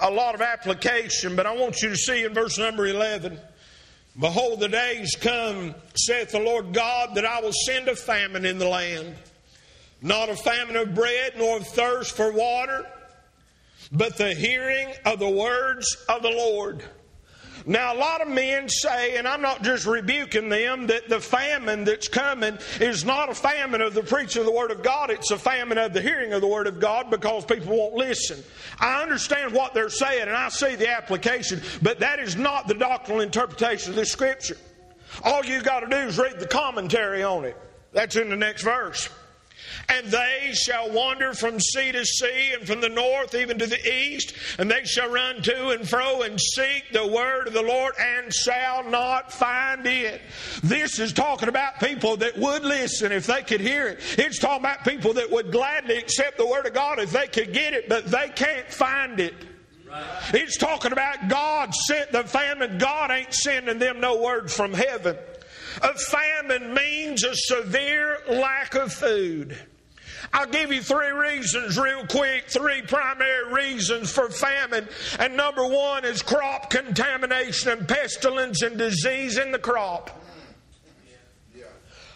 a 0.00 0.10
lot 0.10 0.34
of 0.34 0.40
application, 0.40 1.36
but 1.36 1.46
I 1.46 1.54
want 1.54 1.82
you 1.82 1.90
to 1.90 1.96
see 1.96 2.24
in 2.24 2.34
verse 2.34 2.58
number 2.58 2.86
11 2.86 3.38
Behold, 4.18 4.60
the 4.60 4.68
days 4.68 5.14
come, 5.14 5.74
saith 5.94 6.32
the 6.32 6.40
Lord 6.40 6.72
God, 6.72 7.14
that 7.16 7.26
I 7.26 7.42
will 7.42 7.52
send 7.52 7.88
a 7.88 7.94
famine 7.94 8.46
in 8.46 8.56
the 8.56 8.66
land. 8.66 9.14
Not 10.02 10.28
a 10.28 10.36
famine 10.36 10.76
of 10.76 10.94
bread, 10.94 11.32
nor 11.36 11.58
of 11.58 11.66
thirst 11.66 12.16
for 12.16 12.32
water, 12.32 12.86
but 13.90 14.16
the 14.16 14.34
hearing 14.34 14.92
of 15.04 15.18
the 15.18 15.30
words 15.30 15.86
of 16.08 16.22
the 16.22 16.30
Lord. 16.30 16.82
Now, 17.68 17.94
a 17.94 17.98
lot 17.98 18.20
of 18.20 18.28
men 18.28 18.68
say, 18.68 19.16
and 19.16 19.26
I'm 19.26 19.42
not 19.42 19.64
just 19.64 19.86
rebuking 19.86 20.48
them, 20.48 20.86
that 20.86 21.08
the 21.08 21.18
famine 21.18 21.82
that's 21.82 22.06
coming 22.06 22.58
is 22.80 23.04
not 23.04 23.28
a 23.28 23.34
famine 23.34 23.80
of 23.80 23.92
the 23.92 24.04
preaching 24.04 24.40
of 24.40 24.46
the 24.46 24.52
Word 24.52 24.70
of 24.70 24.84
God, 24.84 25.10
it's 25.10 25.32
a 25.32 25.38
famine 25.38 25.76
of 25.76 25.92
the 25.92 26.00
hearing 26.00 26.32
of 26.32 26.42
the 26.42 26.46
Word 26.46 26.68
of 26.68 26.78
God 26.78 27.10
because 27.10 27.44
people 27.44 27.76
won't 27.76 27.94
listen. 27.94 28.40
I 28.78 29.02
understand 29.02 29.52
what 29.52 29.74
they're 29.74 29.88
saying 29.88 30.28
and 30.28 30.36
I 30.36 30.48
see 30.50 30.76
the 30.76 30.88
application, 30.88 31.60
but 31.82 31.98
that 31.98 32.20
is 32.20 32.36
not 32.36 32.68
the 32.68 32.74
doctrinal 32.74 33.20
interpretation 33.20 33.90
of 33.90 33.96
this 33.96 34.12
Scripture. 34.12 34.58
All 35.24 35.44
you've 35.44 35.64
got 35.64 35.80
to 35.80 35.88
do 35.88 35.96
is 35.96 36.18
read 36.18 36.38
the 36.38 36.46
commentary 36.46 37.24
on 37.24 37.44
it. 37.44 37.56
That's 37.92 38.14
in 38.14 38.28
the 38.28 38.36
next 38.36 38.62
verse. 38.62 39.08
And 39.88 40.06
they 40.08 40.50
shall 40.52 40.90
wander 40.90 41.32
from 41.32 41.60
sea 41.60 41.92
to 41.92 42.04
sea 42.04 42.52
and 42.54 42.66
from 42.66 42.80
the 42.80 42.88
north 42.88 43.34
even 43.34 43.58
to 43.58 43.66
the 43.66 43.88
east, 43.88 44.34
and 44.58 44.70
they 44.70 44.84
shall 44.84 45.10
run 45.10 45.42
to 45.42 45.68
and 45.70 45.88
fro 45.88 46.22
and 46.22 46.40
seek 46.40 46.92
the 46.92 47.06
word 47.06 47.46
of 47.46 47.52
the 47.52 47.62
Lord 47.62 47.94
and 47.98 48.32
shall 48.32 48.82
not 48.84 49.32
find 49.32 49.86
it. 49.86 50.20
This 50.62 50.98
is 50.98 51.12
talking 51.12 51.48
about 51.48 51.78
people 51.78 52.16
that 52.16 52.36
would 52.36 52.64
listen 52.64 53.12
if 53.12 53.26
they 53.26 53.42
could 53.42 53.60
hear 53.60 53.88
it. 53.88 54.00
It's 54.18 54.38
talking 54.38 54.64
about 54.64 54.84
people 54.84 55.14
that 55.14 55.30
would 55.30 55.52
gladly 55.52 55.98
accept 55.98 56.36
the 56.36 56.46
word 56.46 56.66
of 56.66 56.74
God 56.74 56.98
if 56.98 57.12
they 57.12 57.28
could 57.28 57.52
get 57.52 57.72
it, 57.72 57.88
but 57.88 58.06
they 58.06 58.28
can't 58.34 58.68
find 58.68 59.20
it. 59.20 59.34
It's 60.34 60.56
talking 60.56 60.92
about 60.92 61.28
God 61.28 61.74
sent 61.74 62.12
the 62.12 62.24
famine. 62.24 62.78
God 62.78 63.10
ain't 63.10 63.32
sending 63.32 63.78
them 63.78 64.00
no 64.00 64.20
word 64.20 64.50
from 64.50 64.72
heaven. 64.72 65.16
A 65.82 65.94
famine 65.94 66.74
means 66.74 67.22
a 67.22 67.34
severe 67.34 68.18
lack 68.28 68.74
of 68.74 68.92
food. 68.92 69.56
I'll 70.32 70.46
give 70.46 70.72
you 70.72 70.82
three 70.82 71.10
reasons 71.10 71.78
real 71.78 72.06
quick, 72.06 72.44
three 72.48 72.82
primary 72.82 73.52
reasons 73.52 74.10
for 74.10 74.28
famine. 74.30 74.88
And 75.18 75.36
number 75.36 75.66
one 75.66 76.04
is 76.04 76.22
crop 76.22 76.70
contamination 76.70 77.70
and 77.70 77.88
pestilence 77.88 78.62
and 78.62 78.76
disease 78.76 79.38
in 79.38 79.52
the 79.52 79.58
crop. 79.58 80.10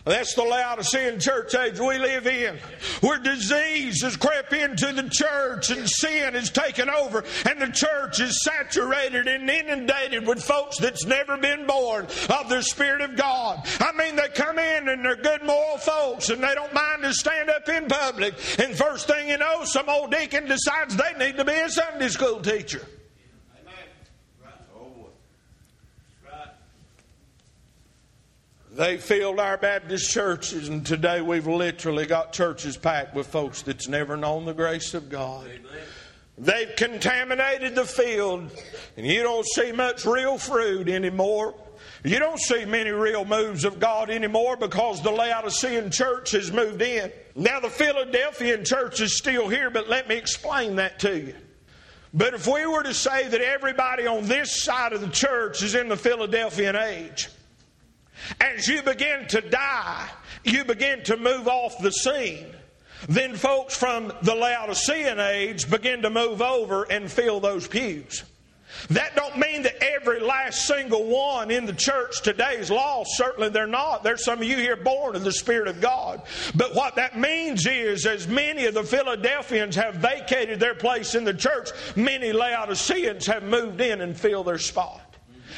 That's 0.05 0.35
the 0.35 0.43
Laodicean 0.43 1.21
church 1.21 1.55
age 1.55 1.79
we 1.79 1.99
live 1.99 2.27
in, 2.27 2.59
where 3.03 3.19
disease 3.19 4.03
has 4.03 4.17
crept 4.17 4.53
into 4.53 4.93
the 4.93 5.09
church 5.11 5.71
and 5.71 5.89
sin 5.89 6.35
has 6.35 6.51
taken 6.51 6.89
over, 6.89 7.23
and 7.49 7.61
the 7.61 7.69
church 7.69 8.19
is 8.19 8.43
saturated 8.43 9.29
and 9.29 9.49
inundated 9.49 10.27
with 10.27 10.43
folks 10.43 10.79
that's 10.79 11.05
never 11.05 11.37
been 11.37 11.67
born 11.67 12.07
of 12.31 12.49
the 12.49 12.63
Spirit 12.63 13.03
of 13.03 13.15
God. 13.15 13.67
I 13.79 13.93
mean, 13.93 14.17
they 14.17 14.29
come 14.29 14.59
in 14.59 14.89
and 14.89 15.05
they're 15.05 15.17
good 15.17 15.45
moral 15.45 15.77
folks 15.79 16.31
and 16.31 16.43
they 16.43 16.55
don't 16.55 16.73
mind 16.73 17.03
to 17.03 17.13
stand 17.13 17.51
up 17.51 17.69
in 17.69 17.87
public, 17.87 18.35
and 18.59 18.75
first 18.75 19.07
thing 19.07 19.29
you 19.29 19.37
know, 19.37 19.65
some 19.65 19.89
old 19.89 20.13
deacon 20.13 20.47
decides 20.47 20.97
they 20.97 21.13
need 21.19 21.37
to 21.37 21.45
be 21.45 21.53
a 21.53 21.69
Sunday 21.69 22.09
school 22.09 22.41
teacher. 22.41 22.87
They 28.73 28.99
filled 28.99 29.41
our 29.41 29.57
Baptist 29.57 30.11
churches, 30.13 30.69
and 30.69 30.87
today 30.87 31.21
we've 31.21 31.49
literally 31.49 32.07
got 32.07 32.33
churches 32.33 32.77
packed 32.77 33.17
with 33.17 33.27
folks 33.27 33.63
that's 33.63 33.89
never 33.89 34.17
known 34.17 34.45
the 34.45 34.55
grace 34.55 34.95
of 34.95 35.09
God. 35.09 35.47
Amen. 35.47 35.83
They've 36.39 36.77
contaminated 36.77 37.75
the 37.75 37.85
field, 37.85 38.49
and 38.97 39.05
you 39.05 39.25
don't 39.25 39.45
see 39.45 39.73
much 39.73 40.07
real 40.07 40.39
fruit 40.39 40.89
anymore. 40.89 41.55
You 42.05 42.21
don't 42.21 42.39
see 42.39 42.65
many 42.65 42.91
real 42.91 43.25
moves 43.25 43.65
of 43.65 43.81
God 43.81 44.09
anymore 44.09 44.57
because 44.57 45.03
the 45.03 45.11
Laodicean 45.11 45.91
church 45.91 46.31
has 46.31 46.53
moved 46.53 46.81
in. 46.81 47.11
Now, 47.35 47.59
the 47.59 47.69
Philadelphian 47.69 48.65
church 48.65 49.01
is 49.01 49.19
still 49.19 49.49
here, 49.49 49.71
but 49.71 49.89
let 49.89 50.09
me 50.09 50.17
explain 50.17 50.77
that 50.77 51.01
to 51.01 51.19
you. 51.19 51.35
But 52.15 52.35
if 52.35 52.47
we 52.47 52.67
were 52.67 52.85
to 52.85 52.95
say 52.95 53.27
that 53.27 53.41
everybody 53.41 54.07
on 54.07 54.27
this 54.27 54.63
side 54.63 54.93
of 54.93 55.01
the 55.01 55.09
church 55.09 55.63
is 55.63 55.75
in 55.75 55.89
the 55.89 55.97
Philadelphian 55.97 56.77
age, 56.77 57.29
as 58.41 58.69
you 58.69 58.83
begin 58.83 59.27
to 59.29 59.41
die, 59.41 60.09
you 60.45 60.65
begin 60.65 61.03
to 61.05 61.17
move 61.17 61.49
off 61.49 61.79
the 61.81 61.93
scene. 61.93 62.47
Then 63.09 63.35
folks 63.35 63.77
from 63.77 64.13
the 64.23 64.35
Laodicean 64.35 65.19
age 65.19 65.71
begin 65.71 66.03
to 66.03 66.11
move 66.11 66.43
over 66.43 66.85
and 66.85 67.11
fill 67.11 67.41
those 67.41 67.67
pews. 67.67 68.25
That 68.91 69.17
don't 69.17 69.37
mean 69.37 69.63
that 69.63 69.83
every 69.83 70.21
last 70.21 70.67
single 70.67 71.07
one 71.07 71.51
in 71.51 71.67
the 71.67 71.73
church 71.73 72.23
today 72.23 72.57
is 72.57 72.71
lost. 72.71 73.17
Certainly 73.17 73.51
they're 73.51 73.67
not. 73.67 74.03
There's 74.03 74.25
some 74.25 74.39
of 74.39 74.45
you 74.45 74.57
here 74.57 74.77
born 74.77 75.17
of 75.17 75.25
the 75.25 75.33
Spirit 75.33 75.69
of 75.69 75.81
God. 75.81 76.23
But 76.55 76.75
what 76.75 76.97
that 76.97 77.19
means 77.19 77.67
is, 77.67 78.07
as 78.07 78.29
many 78.29 78.67
of 78.67 78.75
the 78.75 78.85
Philadelphians 78.85 79.75
have 79.77 79.97
vacated 79.97 80.61
their 80.61 80.75
place 80.75 81.15
in 81.15 81.25
the 81.25 81.35
church, 81.35 81.71
many 81.97 82.33
Laodiceans 82.33 83.27
have 83.27 83.43
moved 83.43 83.81
in 83.81 84.01
and 84.01 84.17
filled 84.17 84.47
their 84.47 84.59
spot. 84.59 85.10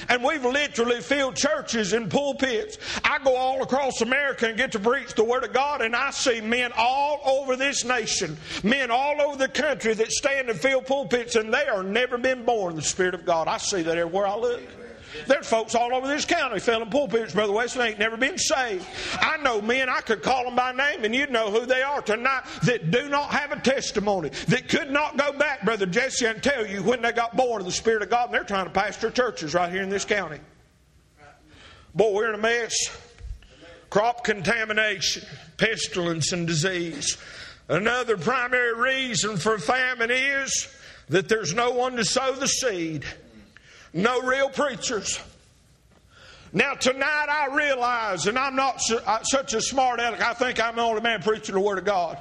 And 0.09 0.23
we've 0.23 0.45
literally 0.45 1.01
filled 1.01 1.37
churches 1.37 1.93
and 1.93 2.11
pulpits. 2.11 2.79
I 3.05 3.19
go 3.23 3.37
all 3.37 3.63
across 3.63 4.01
America 4.01 4.49
and 4.49 4.57
get 4.57 4.73
to 4.73 4.79
preach 4.79 5.15
the 5.15 5.25
Word 5.25 5.45
of 5.45 5.53
God, 5.53 5.83
and 5.83 5.95
I 5.95 6.11
see 6.11 6.41
men 6.41 6.73
all 6.77 7.21
over 7.25 7.57
this 7.57 7.85
nation, 7.85 8.37
men 8.63 8.91
all 8.91 9.21
over 9.21 9.37
the 9.37 9.49
country 9.49 9.95
that 9.95 10.11
stand 10.13 10.51
and 10.51 10.59
fill 10.59 10.83
pulpits, 10.83 11.37
and 11.37 11.53
they 11.53 11.67
are 11.67 11.83
never 11.83 12.19
been 12.19 12.45
born 12.45 12.77
the 12.77 12.83
Spirit 12.83 13.15
of 13.15 13.25
God. 13.25 13.49
I 13.49 13.59
see 13.59 13.83
that 13.83 13.97
everywhere 13.97 14.27
I 14.27 14.37
look. 14.37 14.82
There's 15.27 15.47
folks 15.47 15.75
all 15.75 15.95
over 15.95 16.07
this 16.07 16.25
county 16.25 16.61
filling 16.61 16.91
pulpits, 16.91 17.35
Brother 17.35 17.53
Wesley, 17.53 17.89
ain't 17.89 17.99
never 17.99 18.17
been 18.17 18.39
saved. 18.39 18.87
I 19.21 19.37
know 19.39 19.61
men, 19.61 19.89
I 19.89 20.01
could 20.01 20.23
call 20.23 20.45
them 20.45 20.57
by 20.57 20.73
name 20.73 21.05
and 21.05 21.15
you'd 21.15 21.31
know 21.31 21.51
who 21.51 21.67
they 21.67 21.83
are 21.83 22.03
tonight 22.03 22.45
that 22.65 22.91
do 22.91 23.09
not 23.09 23.31
have 23.31 23.53
a 23.53 23.61
testimony, 23.61 24.31
that 24.49 24.69
could 24.69 24.91
not 24.91 25.17
go 25.17 25.33
back, 25.33 25.65
Brother 25.65 25.87
Jesse, 25.87 26.27
and 26.27 26.43
tell 26.43 26.67
you 26.67 26.83
when 26.83 27.03
they 27.03 27.13
got 27.13 27.37
born 27.37 27.61
of 27.61 27.67
the 27.67 27.73
Spirit 27.73 28.03
of 28.03 28.11
God 28.11 28.27
and 28.27 28.35
they're 28.35 28.45
trying 28.45 28.67
to 28.67 28.71
pastor 28.71 29.11
churches 29.11 29.55
right 29.55 29.71
here 29.73 29.83
in 29.83 29.89
this 29.89 30.05
county. 30.05 30.41
Boy, 31.95 32.13
we're 32.13 32.29
in 32.29 32.35
a 32.35 32.39
mess. 32.39 32.75
Crop 33.91 34.25
contamination, 34.25 35.23
pestilence, 35.59 36.33
and 36.33 36.47
disease. 36.47 37.19
Another 37.69 38.17
primary 38.17 38.75
reason 38.75 39.37
for 39.37 39.59
famine 39.59 40.11
is 40.11 40.69
that 41.11 41.29
there's 41.29 41.55
no 41.55 41.73
one 41.73 41.97
to 41.97 42.05
sow 42.05 42.33
the 42.33 42.49
seed 42.49 43.05
no 43.93 44.21
real 44.23 44.49
preachers. 44.49 45.21
Now, 46.53 46.75
tonight 46.75 47.27
I 47.31 47.55
realize, 47.55 48.27
and 48.27 48.39
I'm 48.39 48.57
not 48.57 48.81
such 49.23 49.55
a 49.55 49.61
smart 49.61 50.01
aleck, 50.01 50.21
I 50.21 50.35
think 50.35 50.63
I'm 50.63 50.77
the 50.77 50.83
only 50.83 51.01
man 51.01 51.23
preaching 51.23 51.55
the 51.55 51.61
Word 51.61 51.79
of 51.79 51.85
God. 51.85 52.19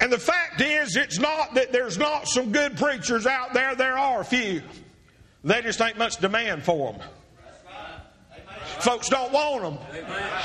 And 0.00 0.12
the 0.12 0.18
fact 0.18 0.60
is, 0.60 0.96
it's 0.96 1.20
not 1.20 1.54
that 1.54 1.70
there's 1.70 1.98
not 1.98 2.26
some 2.26 2.50
good 2.50 2.76
preachers 2.76 3.24
out 3.24 3.54
there, 3.54 3.76
there 3.76 3.96
are 3.96 4.20
a 4.20 4.24
few. 4.24 4.62
They 5.44 5.62
just 5.62 5.80
ain't 5.80 5.98
much 5.98 6.16
demand 6.16 6.64
for 6.64 6.92
them. 6.92 7.02
Folks 8.82 9.08
don't 9.08 9.32
want 9.32 9.62
them. 9.62 9.78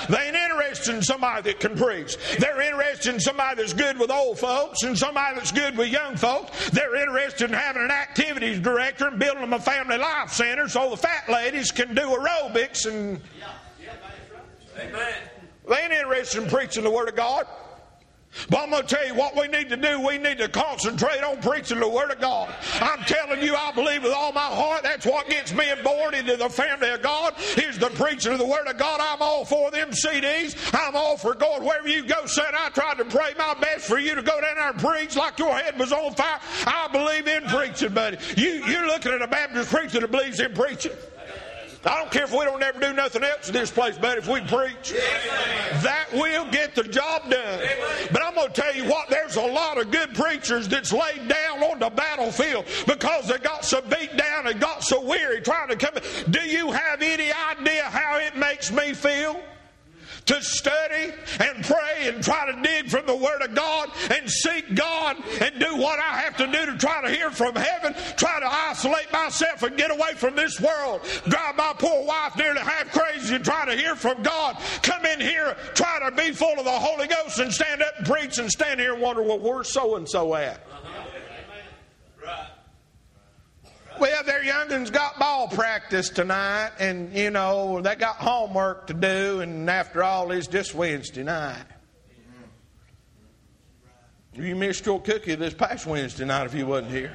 They 0.09 0.27
ain't 0.27 0.35
interested 0.35 0.95
in 0.95 1.01
somebody 1.01 1.41
that 1.51 1.59
can 1.59 1.75
preach. 1.75 2.17
They're 2.37 2.61
interested 2.61 3.15
in 3.15 3.19
somebody 3.19 3.57
that's 3.57 3.73
good 3.73 3.99
with 3.99 4.11
old 4.11 4.37
folks 4.39 4.83
and 4.83 4.97
somebody 4.97 5.35
that's 5.35 5.51
good 5.51 5.75
with 5.77 5.89
young 5.89 6.15
folks. 6.15 6.69
They're 6.69 6.95
interested 6.95 7.49
in 7.49 7.55
having 7.55 7.81
an 7.83 7.91
activities 7.91 8.59
director 8.59 9.07
and 9.07 9.19
building 9.19 9.41
them 9.41 9.53
a 9.53 9.59
family 9.59 9.97
life 9.97 10.31
center 10.31 10.67
so 10.67 10.91
the 10.91 10.97
fat 10.97 11.29
ladies 11.29 11.71
can 11.71 11.95
do 11.95 12.01
aerobics 12.01 12.85
and. 12.85 13.19
They 14.75 15.75
ain't 15.75 15.91
interested 15.91 16.43
in 16.43 16.49
preaching 16.49 16.83
the 16.83 16.91
Word 16.91 17.09
of 17.09 17.15
God. 17.15 17.45
But 18.49 18.61
I'm 18.61 18.69
going 18.69 18.85
to 18.85 18.95
tell 18.95 19.05
you 19.05 19.15
what 19.15 19.35
we 19.35 19.47
need 19.47 19.69
to 19.69 19.77
do. 19.77 19.99
We 19.99 20.17
need 20.17 20.37
to 20.39 20.47
concentrate 20.47 21.23
on 21.23 21.41
preaching 21.41 21.79
the 21.79 21.89
Word 21.89 22.11
of 22.11 22.19
God. 22.19 22.53
I'm 22.75 22.99
telling 23.05 23.41
you, 23.41 23.55
I 23.55 23.71
believe 23.71 24.03
with 24.03 24.13
all 24.13 24.31
my 24.31 24.39
heart 24.39 24.83
that's 24.83 25.05
what 25.05 25.29
gets 25.29 25.53
me 25.53 25.65
born 25.83 26.13
into 26.13 26.37
the 26.37 26.49
family 26.49 26.89
of 26.89 27.01
God 27.01 27.33
is 27.57 27.77
the 27.77 27.89
preaching 27.91 28.33
of 28.33 28.39
the 28.39 28.45
Word 28.45 28.67
of 28.67 28.77
God. 28.77 28.99
I'm 29.01 29.21
all 29.21 29.45
for 29.45 29.71
them 29.71 29.91
CDs. 29.91 30.55
I'm 30.73 30.95
all 30.95 31.17
for 31.17 31.33
going 31.33 31.63
wherever 31.63 31.87
you 31.87 32.05
go, 32.05 32.25
son. 32.25 32.53
I 32.57 32.69
tried 32.69 32.97
to 32.97 33.05
pray 33.05 33.33
my 33.37 33.55
best 33.59 33.85
for 33.85 33.99
you 33.99 34.15
to 34.15 34.21
go 34.21 34.39
down 34.41 34.55
there 34.55 34.69
and 34.69 34.79
preach 34.79 35.15
like 35.15 35.39
your 35.39 35.55
head 35.55 35.77
was 35.79 35.91
on 35.91 36.13
fire. 36.13 36.39
I 36.65 36.87
believe 36.91 37.27
in 37.27 37.43
preaching, 37.43 37.93
buddy. 37.93 38.17
You, 38.35 38.65
you're 38.65 38.87
looking 38.87 39.11
at 39.11 39.21
a 39.21 39.27
Baptist 39.27 39.69
preacher 39.69 39.99
that 39.99 40.11
believes 40.11 40.39
in 40.39 40.53
preaching. 40.53 40.93
I 41.85 41.99
don't 41.99 42.11
care 42.11 42.23
if 42.23 42.31
we 42.31 42.43
don't 42.45 42.61
ever 42.61 42.79
do 42.79 42.93
nothing 42.93 43.23
else 43.23 43.47
in 43.47 43.53
this 43.53 43.71
place, 43.71 43.97
but 43.97 44.17
if 44.17 44.27
we 44.27 44.41
preach, 44.41 44.93
that 45.83 46.07
will 46.13 46.49
get 46.51 46.75
the 46.75 46.83
job 46.83 47.29
done. 47.29 47.59
But 48.11 48.23
I'm 48.23 48.35
going 48.35 48.51
to 48.51 48.61
tell 48.61 48.75
you 48.75 48.85
what, 48.85 49.09
there's 49.09 49.35
a 49.35 49.41
lot 49.41 49.77
of 49.77 49.91
good 49.91 50.13
preachers 50.13 50.67
that's 50.67 50.91
laid 50.91 51.27
down 51.27 51.63
on 51.63 51.79
the 51.79 51.89
battlefield 51.89 52.65
because 52.85 53.27
they 53.27 53.37
got 53.37 53.63
so 53.63 53.81
beat 53.81 54.15
down 54.17 54.47
and 54.47 54.59
got 54.59 54.83
so 54.83 55.01
weary 55.01 55.41
trying 55.41 55.69
to 55.69 55.75
come. 55.75 55.95
Do 56.29 56.41
you 56.41 56.71
have 56.71 57.01
any 57.01 57.31
idea 57.31 57.83
how 57.83 58.17
it 58.17 58.35
makes 58.35 58.71
me 58.71 58.93
feel? 58.93 59.41
To 60.27 60.41
study 60.41 61.13
and 61.39 61.63
pray 61.63 62.07
and 62.07 62.23
try 62.23 62.51
to 62.51 62.61
dig 62.61 62.89
from 62.89 63.05
the 63.05 63.15
Word 63.15 63.41
of 63.41 63.55
God 63.55 63.89
and 64.11 64.29
seek 64.29 64.75
God 64.75 65.17
and 65.41 65.59
do 65.59 65.75
what 65.77 65.99
I 65.99 66.19
have 66.19 66.37
to 66.37 66.47
do 66.47 66.65
to 66.67 66.77
try 66.77 67.01
to 67.01 67.09
hear 67.09 67.31
from 67.31 67.55
heaven, 67.55 67.95
try 68.15 68.39
to 68.39 68.47
isolate 68.47 69.11
myself 69.11 69.63
and 69.63 69.77
get 69.77 69.89
away 69.89 70.13
from 70.15 70.35
this 70.35 70.59
world, 70.59 71.01
drive 71.27 71.55
my 71.55 71.73
poor 71.77 72.05
wife 72.05 72.35
nearly 72.37 72.59
half 72.59 72.91
crazy 72.91 73.35
and 73.35 73.45
try 73.45 73.65
to 73.65 73.75
hear 73.75 73.95
from 73.95 74.21
God, 74.21 74.57
come 74.81 75.05
in 75.05 75.19
here, 75.19 75.55
try 75.73 75.99
to 76.07 76.15
be 76.15 76.31
full 76.31 76.59
of 76.59 76.65
the 76.65 76.71
Holy 76.71 77.07
Ghost 77.07 77.39
and 77.39 77.51
stand 77.51 77.81
up 77.81 77.97
and 77.97 78.05
preach 78.05 78.37
and 78.37 78.51
stand 78.51 78.79
here 78.79 78.93
and 78.93 79.01
wonder, 79.01 79.21
well, 79.21 79.39
where's 79.39 79.71
so 79.71 79.95
and 79.95 80.07
so 80.07 80.35
at? 80.35 80.61
Well, 83.99 84.23
their 84.23 84.43
young'uns 84.43 84.91
got 84.91 85.17
ball 85.17 85.47
practice 85.47 86.09
tonight, 86.09 86.71
and 86.79 87.11
you 87.13 87.31
know 87.31 87.81
they 87.81 87.95
got 87.95 88.17
homework 88.17 88.87
to 88.87 88.93
do, 88.93 89.41
and 89.41 89.67
after 89.69 90.03
all, 90.03 90.31
it's 90.31 90.47
just 90.47 90.75
Wednesday 90.75 91.23
night. 91.23 91.65
You 94.33 94.55
missed 94.55 94.85
your 94.85 95.01
cookie 95.01 95.33
this 95.33 95.55
past 95.55 95.87
Wednesday 95.87 96.25
night 96.25 96.45
if 96.45 96.53
you 96.53 96.67
wasn't 96.67 96.91
here. 96.91 97.11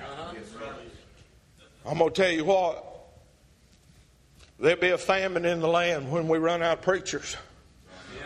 I'm 1.86 1.98
to 1.98 2.10
tell 2.10 2.30
you 2.30 2.44
what. 2.44 2.84
There'll 4.58 4.80
be 4.80 4.90
a 4.90 4.98
famine 4.98 5.44
in 5.44 5.60
the 5.60 5.68
land 5.68 6.10
when 6.10 6.26
we 6.26 6.38
run 6.38 6.62
out 6.62 6.78
of 6.78 6.84
preachers. 6.84 7.36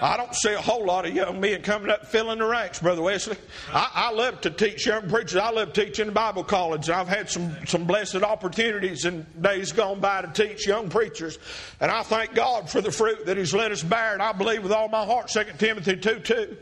I 0.01 0.17
don't 0.17 0.35
see 0.35 0.53
a 0.53 0.61
whole 0.61 0.85
lot 0.85 1.07
of 1.07 1.15
young 1.15 1.41
men 1.41 1.63
coming 1.63 1.91
up 1.91 2.07
filling 2.07 2.39
the 2.39 2.47
ranks, 2.47 2.81
Brother 2.81 3.03
Wesley. 3.03 3.37
I, 3.73 3.91
I 3.95 4.13
love 4.13 4.41
to 4.43 4.51
teach 4.51 4.87
young 4.87 5.09
preachers. 5.09 5.37
I 5.37 5.51
love 5.51 5.73
teaching 5.73 6.09
in 6.09 6.15
Bible 6.15 6.45
college. 6.45 6.91
I've 6.91 7.09
had 7.09 7.31
some, 7.31 7.57
some 7.67 7.85
blessed 7.85 8.17
opportunities 8.17 9.05
in 9.05 9.27
days 9.41 9.73
gone 9.73 10.01
by 10.01 10.23
to 10.23 10.29
teach 10.29 10.67
young 10.67 10.89
preachers. 10.89 11.39
And 11.81 11.91
I 11.91 12.03
thank 12.03 12.35
God 12.35 12.69
for 12.69 12.81
the 12.81 12.93
fruit 12.93 13.27
that 13.27 13.37
He's 13.37 13.55
let 13.55 13.73
us 13.73 13.83
bear. 13.83 14.13
And 14.13 14.23
I 14.23 14.33
believe 14.33 14.63
with 14.63 14.73
all 14.73 14.89
my 14.89 15.05
heart, 15.05 15.29
2 15.29 15.45
Timothy 15.59 15.97
2 15.97 16.21
2 16.21 16.57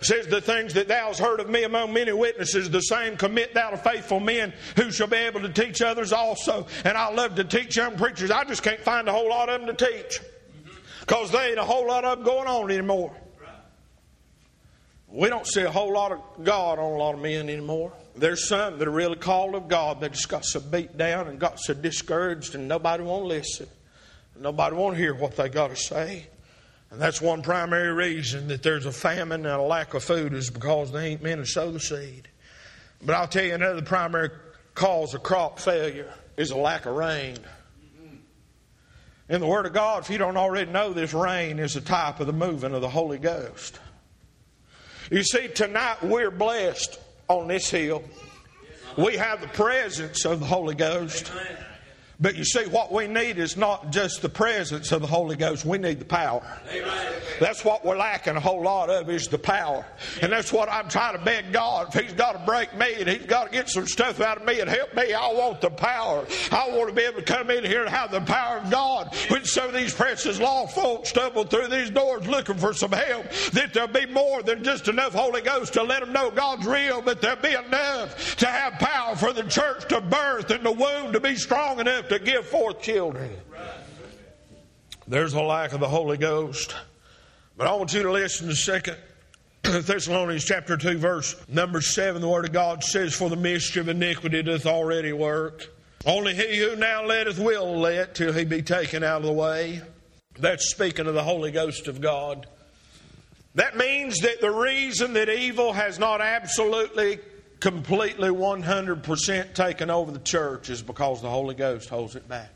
says 0.00 0.28
the 0.28 0.40
things 0.40 0.74
that 0.74 0.88
thou 0.88 1.08
hast 1.08 1.20
heard 1.20 1.40
of 1.40 1.50
me 1.50 1.64
among 1.64 1.92
many 1.92 2.12
witnesses 2.12 2.70
the 2.70 2.80
same 2.80 3.16
commit 3.16 3.52
thou 3.54 3.70
to 3.70 3.76
faithful 3.76 4.20
men 4.20 4.52
who 4.76 4.92
shall 4.92 5.08
be 5.08 5.16
able 5.16 5.40
to 5.40 5.48
teach 5.48 5.82
others 5.82 6.12
also 6.12 6.68
and 6.84 6.96
i 6.96 7.12
love 7.12 7.34
to 7.34 7.42
teach 7.42 7.76
young 7.76 7.96
preachers 7.96 8.30
i 8.30 8.44
just 8.44 8.62
can't 8.62 8.80
find 8.80 9.08
a 9.08 9.12
whole 9.12 9.28
lot 9.28 9.48
of 9.48 9.60
them 9.60 9.76
to 9.76 9.86
teach 9.86 10.20
because 11.08 11.30
there 11.30 11.48
ain't 11.48 11.58
a 11.58 11.64
whole 11.64 11.88
lot 11.88 12.04
of 12.04 12.18
them 12.18 12.26
going 12.26 12.46
on 12.46 12.70
anymore. 12.70 13.16
We 15.06 15.30
don't 15.30 15.46
see 15.46 15.62
a 15.62 15.70
whole 15.70 15.94
lot 15.94 16.12
of 16.12 16.20
God 16.44 16.78
on 16.78 16.92
a 16.92 16.96
lot 16.96 17.14
of 17.14 17.20
men 17.22 17.48
anymore. 17.48 17.94
There's 18.14 18.46
some 18.46 18.78
that 18.78 18.86
are 18.86 18.90
really 18.90 19.16
called 19.16 19.54
of 19.54 19.68
God 19.68 20.02
that 20.02 20.12
just 20.12 20.28
got 20.28 20.44
so 20.44 20.60
beat 20.60 20.98
down 20.98 21.28
and 21.28 21.38
got 21.38 21.60
so 21.60 21.72
discouraged 21.72 22.54
and 22.54 22.68
nobody 22.68 23.02
won't 23.04 23.24
listen. 23.24 23.68
Nobody 24.38 24.76
won't 24.76 24.98
hear 24.98 25.14
what 25.14 25.34
they 25.34 25.48
got 25.48 25.70
to 25.70 25.76
say. 25.76 26.26
And 26.90 27.00
that's 27.00 27.22
one 27.22 27.40
primary 27.40 27.92
reason 27.92 28.48
that 28.48 28.62
there's 28.62 28.84
a 28.84 28.92
famine 28.92 29.46
and 29.46 29.54
a 29.54 29.62
lack 29.62 29.94
of 29.94 30.04
food 30.04 30.34
is 30.34 30.50
because 30.50 30.92
they 30.92 31.06
ain't 31.06 31.22
men 31.22 31.38
to 31.38 31.46
sow 31.46 31.70
the 31.70 31.80
seed. 31.80 32.28
But 33.02 33.14
I'll 33.14 33.28
tell 33.28 33.44
you 33.44 33.54
another 33.54 33.80
primary 33.80 34.28
cause 34.74 35.14
of 35.14 35.22
crop 35.22 35.58
failure 35.58 36.12
is 36.36 36.50
a 36.50 36.58
lack 36.58 36.84
of 36.84 36.96
rain. 36.96 37.38
In 39.28 39.40
the 39.40 39.46
Word 39.46 39.66
of 39.66 39.74
God, 39.74 40.04
if 40.04 40.10
you 40.10 40.16
don't 40.16 40.38
already 40.38 40.70
know 40.70 40.94
this, 40.94 41.12
rain 41.12 41.58
is 41.58 41.76
a 41.76 41.82
type 41.82 42.18
of 42.20 42.26
the 42.26 42.32
moving 42.32 42.74
of 42.74 42.80
the 42.80 42.88
Holy 42.88 43.18
Ghost. 43.18 43.78
You 45.10 45.22
see, 45.22 45.48
tonight 45.48 46.02
we're 46.02 46.30
blessed 46.30 46.98
on 47.28 47.48
this 47.48 47.68
hill. 47.68 48.02
We 48.96 49.16
have 49.16 49.42
the 49.42 49.48
presence 49.48 50.24
of 50.24 50.40
the 50.40 50.46
Holy 50.46 50.74
Ghost. 50.74 51.30
But 52.20 52.34
you 52.34 52.44
see, 52.44 52.66
what 52.66 52.92
we 52.92 53.06
need 53.06 53.38
is 53.38 53.56
not 53.56 53.90
just 53.90 54.22
the 54.22 54.28
presence 54.28 54.90
of 54.90 55.02
the 55.02 55.06
Holy 55.06 55.36
Ghost, 55.36 55.64
we 55.64 55.78
need 55.78 56.00
the 56.00 56.04
power. 56.04 56.42
Amen. 56.68 57.12
That's 57.38 57.64
what 57.64 57.84
we're 57.84 57.96
lacking 57.96 58.34
a 58.34 58.40
whole 58.40 58.62
lot 58.62 58.90
of 58.90 59.08
is 59.08 59.28
the 59.28 59.38
power. 59.38 59.86
And 60.20 60.32
that's 60.32 60.52
what 60.52 60.68
I'm 60.68 60.88
trying 60.88 61.16
to 61.16 61.24
beg 61.24 61.52
God. 61.52 61.94
If 61.94 62.02
He's 62.02 62.12
got 62.12 62.32
to 62.32 62.38
break 62.44 62.76
me 62.76 62.94
and 62.98 63.08
He's 63.08 63.26
got 63.26 63.44
to 63.44 63.50
get 63.52 63.68
some 63.68 63.86
stuff 63.86 64.20
out 64.20 64.38
of 64.38 64.44
me 64.44 64.58
and 64.58 64.68
help 64.68 64.96
me, 64.96 65.12
I 65.12 65.32
want 65.32 65.60
the 65.60 65.70
power. 65.70 66.26
I 66.50 66.68
want 66.70 66.88
to 66.88 66.94
be 66.94 67.02
able 67.02 67.20
to 67.20 67.22
come 67.22 67.50
in 67.50 67.64
here 67.64 67.82
and 67.82 67.90
have 67.90 68.10
the 68.10 68.20
power 68.22 68.58
of 68.58 68.68
God. 68.68 69.14
When 69.28 69.44
some 69.44 69.68
of 69.68 69.74
these 69.74 69.94
precious 69.94 70.40
lost 70.40 70.74
folks 70.74 71.10
stumble 71.10 71.44
through 71.44 71.68
these 71.68 71.90
doors 71.90 72.26
looking 72.26 72.56
for 72.56 72.74
some 72.74 72.90
help, 72.90 73.30
that 73.52 73.72
there'll 73.72 73.88
be 73.88 74.06
more 74.06 74.42
than 74.42 74.64
just 74.64 74.88
enough 74.88 75.14
Holy 75.14 75.42
Ghost 75.42 75.74
to 75.74 75.84
let 75.84 76.00
them 76.00 76.12
know 76.12 76.32
God's 76.32 76.66
real, 76.66 77.00
but 77.00 77.20
there'll 77.20 77.40
be 77.40 77.54
enough 77.54 78.34
to 78.36 78.46
have 78.46 78.72
power 78.74 79.14
for 79.14 79.32
the 79.32 79.44
church 79.44 79.86
to 79.90 80.00
birth 80.00 80.50
and 80.50 80.66
the 80.66 80.72
womb 80.72 81.12
to 81.12 81.20
be 81.20 81.36
strong 81.36 81.78
enough 81.78 82.07
to 82.08 82.18
give 82.18 82.46
forth 82.46 82.82
children. 82.82 83.30
There's 85.06 85.34
a 85.34 85.40
lack 85.40 85.72
of 85.72 85.80
the 85.80 85.88
Holy 85.88 86.16
Ghost. 86.16 86.74
But 87.56 87.66
I 87.66 87.72
want 87.72 87.92
you 87.94 88.02
to 88.02 88.12
listen 88.12 88.48
to 88.48 88.54
Second 88.54 88.96
Thessalonians 89.62 90.44
chapter 90.44 90.76
2, 90.76 90.98
verse 90.98 91.36
number 91.48 91.80
7. 91.80 92.20
The 92.20 92.28
Word 92.28 92.44
of 92.44 92.52
God 92.52 92.84
says, 92.84 93.14
For 93.14 93.28
the 93.28 93.36
mischief 93.36 93.82
of 93.82 93.88
iniquity 93.88 94.42
doth 94.42 94.66
already 94.66 95.12
work. 95.12 95.66
Only 96.06 96.34
he 96.34 96.58
who 96.58 96.76
now 96.76 97.04
letteth 97.04 97.38
will 97.38 97.78
let 97.78 98.14
till 98.14 98.32
he 98.32 98.44
be 98.44 98.62
taken 98.62 99.02
out 99.02 99.22
of 99.22 99.26
the 99.26 99.32
way. 99.32 99.82
That's 100.38 100.70
speaking 100.70 101.06
of 101.06 101.14
the 101.14 101.24
Holy 101.24 101.50
Ghost 101.50 101.88
of 101.88 102.00
God. 102.00 102.46
That 103.56 103.76
means 103.76 104.20
that 104.20 104.40
the 104.40 104.50
reason 104.50 105.14
that 105.14 105.28
evil 105.28 105.72
has 105.72 105.98
not 105.98 106.20
absolutely 106.20 107.18
completely 107.60 108.30
100% 108.30 109.54
taken 109.54 109.90
over 109.90 110.12
the 110.12 110.18
church 110.20 110.70
is 110.70 110.82
because 110.82 111.22
the 111.22 111.30
Holy 111.30 111.54
Ghost 111.54 111.88
holds 111.88 112.16
it 112.16 112.28
back. 112.28 112.50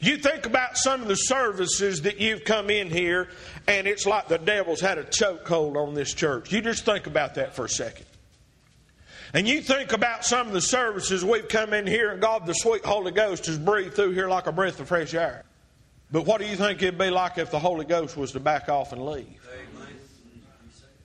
You 0.00 0.16
think 0.16 0.46
about 0.46 0.76
some 0.76 1.00
of 1.00 1.06
the 1.06 1.14
services 1.14 2.02
that 2.02 2.18
you've 2.18 2.44
come 2.44 2.70
in 2.70 2.90
here, 2.90 3.28
and 3.68 3.86
it's 3.86 4.04
like 4.04 4.26
the 4.26 4.38
devil's 4.38 4.80
had 4.80 4.98
a 4.98 5.04
chokehold 5.04 5.76
on 5.76 5.94
this 5.94 6.12
church. 6.12 6.50
You 6.50 6.60
just 6.60 6.84
think 6.84 7.06
about 7.06 7.36
that 7.36 7.54
for 7.54 7.66
a 7.66 7.68
second. 7.68 8.06
And 9.32 9.46
you 9.46 9.62
think 9.62 9.92
about 9.92 10.24
some 10.24 10.48
of 10.48 10.52
the 10.52 10.60
services 10.60 11.24
we've 11.24 11.48
come 11.48 11.72
in 11.72 11.86
here, 11.86 12.10
and 12.10 12.20
God, 12.20 12.46
the 12.46 12.52
sweet 12.52 12.84
Holy 12.84 13.12
Ghost, 13.12 13.46
has 13.46 13.58
breathed 13.58 13.94
through 13.94 14.10
here 14.10 14.28
like 14.28 14.46
a 14.46 14.52
breath 14.52 14.80
of 14.80 14.88
fresh 14.88 15.14
air. 15.14 15.44
But 16.10 16.26
what 16.26 16.40
do 16.40 16.46
you 16.46 16.56
think 16.56 16.82
it'd 16.82 16.98
be 16.98 17.08
like 17.08 17.38
if 17.38 17.50
the 17.50 17.60
Holy 17.60 17.86
Ghost 17.86 18.16
was 18.16 18.32
to 18.32 18.40
back 18.40 18.68
off 18.68 18.92
and 18.92 19.06
leave? 19.06 19.40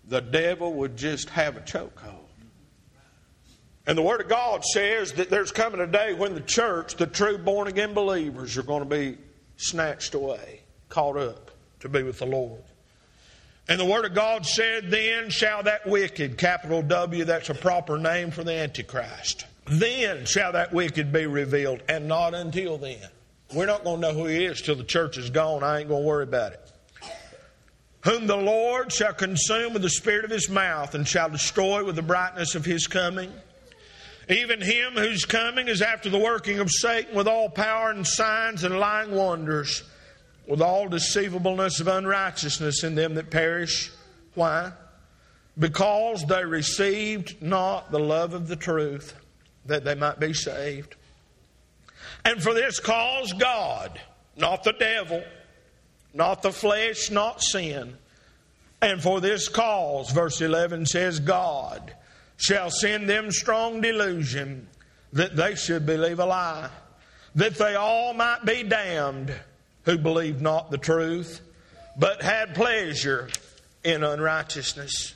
The 0.10 0.22
devil 0.22 0.74
would 0.74 0.98
just 0.98 1.30
have 1.30 1.56
a 1.56 1.62
chokehold. 1.62 2.27
And 3.88 3.98
the 3.98 4.02
Word 4.02 4.20
of 4.20 4.28
God 4.28 4.66
says 4.66 5.14
that 5.14 5.30
there's 5.30 5.54
coming 5.54 5.80
a 5.80 5.88
day 5.88 6.14
when 6.14 6.36
the 6.36 6.42
church, 6.42 6.96
the 6.98 7.08
true 7.08 7.38
born 7.38 7.70
again 7.70 7.94
believers, 7.94 8.58
are 8.58 8.64
going 8.64 8.84
to 8.84 8.90
be 8.90 9.18
snatched 9.56 10.14
away, 10.14 10.62
caught 10.90 11.16
up 11.16 11.52
to 11.80 11.90
be 11.90 12.04
with 12.04 12.20
the 12.20 12.26
Lord. 12.26 12.62
And 13.70 13.80
the 13.80 13.86
Word 13.86 14.04
of 14.04 14.14
God 14.14 14.46
said, 14.46 14.92
Then 14.92 15.30
shall 15.30 15.64
that 15.64 15.88
wicked, 15.88 16.38
capital 16.38 16.82
W, 16.82 17.24
that's 17.24 17.50
a 17.50 17.54
proper 17.54 17.98
name 17.98 18.30
for 18.30 18.44
the 18.44 18.54
Antichrist, 18.54 19.46
then 19.66 20.26
shall 20.26 20.52
that 20.52 20.74
wicked 20.74 21.14
be 21.14 21.26
revealed, 21.26 21.82
and 21.88 22.10
not 22.10 22.34
until 22.34 22.78
then. 22.78 23.08
We're 23.54 23.66
not 23.66 23.86
going 23.86 24.02
to 24.02 24.08
know 24.10 24.14
who 24.14 24.26
he 24.26 24.44
is 24.44 24.62
till 24.62 24.76
the 24.76 24.84
church 24.84 25.18
is 25.18 25.30
gone. 25.30 25.64
I 25.64 25.80
ain't 25.80 25.88
going 25.88 26.04
to 26.04 26.08
worry 26.08 26.24
about 26.24 26.52
it. 26.52 26.72
Whom 28.02 28.28
the 28.28 28.36
Lord 28.36 28.92
shall 28.92 29.14
consume 29.14 29.72
with 29.74 29.82
the 29.82 29.90
spirit 29.90 30.26
of 30.26 30.32
his 30.32 30.50
mouth, 30.50 30.94
and 30.94 31.08
shall 31.08 31.30
destroy 31.30 31.86
with 31.86 31.96
the 31.96 32.02
brightness 32.02 32.56
of 32.56 32.66
his 32.66 32.86
coming. 32.88 33.32
Even 34.30 34.62
him 34.62 34.94
whose 34.94 35.24
coming 35.24 35.70
is 35.70 35.82
after 35.82 36.10
the 36.10 36.18
working 36.18 36.60
of 36.60 36.70
Satan 36.70 37.16
with 37.16 37.28
all 37.28 37.50
power 37.50 37.92
and 37.92 38.06
signs 38.06 38.64
and 38.64 38.78
lying 38.80 39.12
wonders, 39.12 39.84
with 40.46 40.62
all 40.62 40.90
deceivableness 40.90 41.80
of 41.80 41.88
unrighteousness 41.88 42.84
in 42.84 42.96
them 42.96 43.16
that 43.16 43.32
perish. 43.32 43.92
Why? 44.34 44.74
Because 45.58 46.26
they 46.26 46.44
received 46.44 47.42
not 47.42 47.90
the 47.92 48.00
love 48.00 48.34
of 48.34 48.48
the 48.48 48.58
truth, 48.58 49.16
that 49.66 49.86
they 49.86 49.96
might 49.96 50.20
be 50.20 50.34
saved. 50.34 50.96
And 52.26 52.44
for 52.44 52.54
this 52.54 52.80
cause, 52.80 53.32
God, 53.34 54.00
not 54.36 54.64
the 54.64 54.74
devil, 54.74 55.24
not 56.14 56.42
the 56.42 56.52
flesh, 56.52 57.10
not 57.10 57.42
sin, 57.42 57.98
And 58.82 59.02
for 59.02 59.20
this 59.20 59.50
cause, 59.50 60.12
verse 60.12 60.42
11 60.42 60.86
says, 60.86 61.20
God 61.20 61.96
shall 62.38 62.70
send 62.70 63.10
them 63.10 63.32
strong 63.32 63.82
delusion 63.82 64.68
that 65.14 65.36
they 65.36 65.56
should 65.56 65.86
believe 65.86 66.20
a 66.20 66.26
lie, 66.26 66.70
that 67.36 67.56
they 67.56 67.76
all 67.76 68.14
might 68.14 68.46
be 68.46 68.64
damned 68.64 69.34
who 69.84 69.98
believed 69.98 70.42
not 70.42 70.70
the 70.70 70.78
truth, 70.78 71.42
but 71.98 72.22
had 72.22 72.54
pleasure 72.54 73.30
in 73.84 74.04
unrighteousness. 74.04 75.16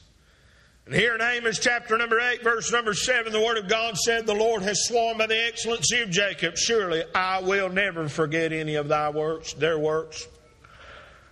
And 0.86 0.96
here 0.96 1.14
in 1.14 1.22
Amos 1.22 1.60
chapter 1.60 1.98
number 1.98 2.20
8, 2.20 2.44
verse 2.44 2.72
number 2.72 2.94
7, 2.94 3.32
the 3.32 3.40
Word 3.40 3.58
of 3.58 3.70
God 3.70 3.98
said, 3.98 4.26
The 4.26 4.34
Lord 4.34 4.64
has 4.64 4.88
sworn 4.88 5.18
by 5.18 5.28
the 5.28 5.48
excellency 5.48 6.02
of 6.02 6.10
Jacob, 6.10 6.58
surely 6.58 7.04
I 7.14 7.42
will 7.42 7.70
never 7.70 8.10
forget 8.10 8.52
any 8.52 8.76
of 8.76 8.88
thy 8.88 9.10
works, 9.10 9.54
their 9.54 9.78
works. 9.78 10.28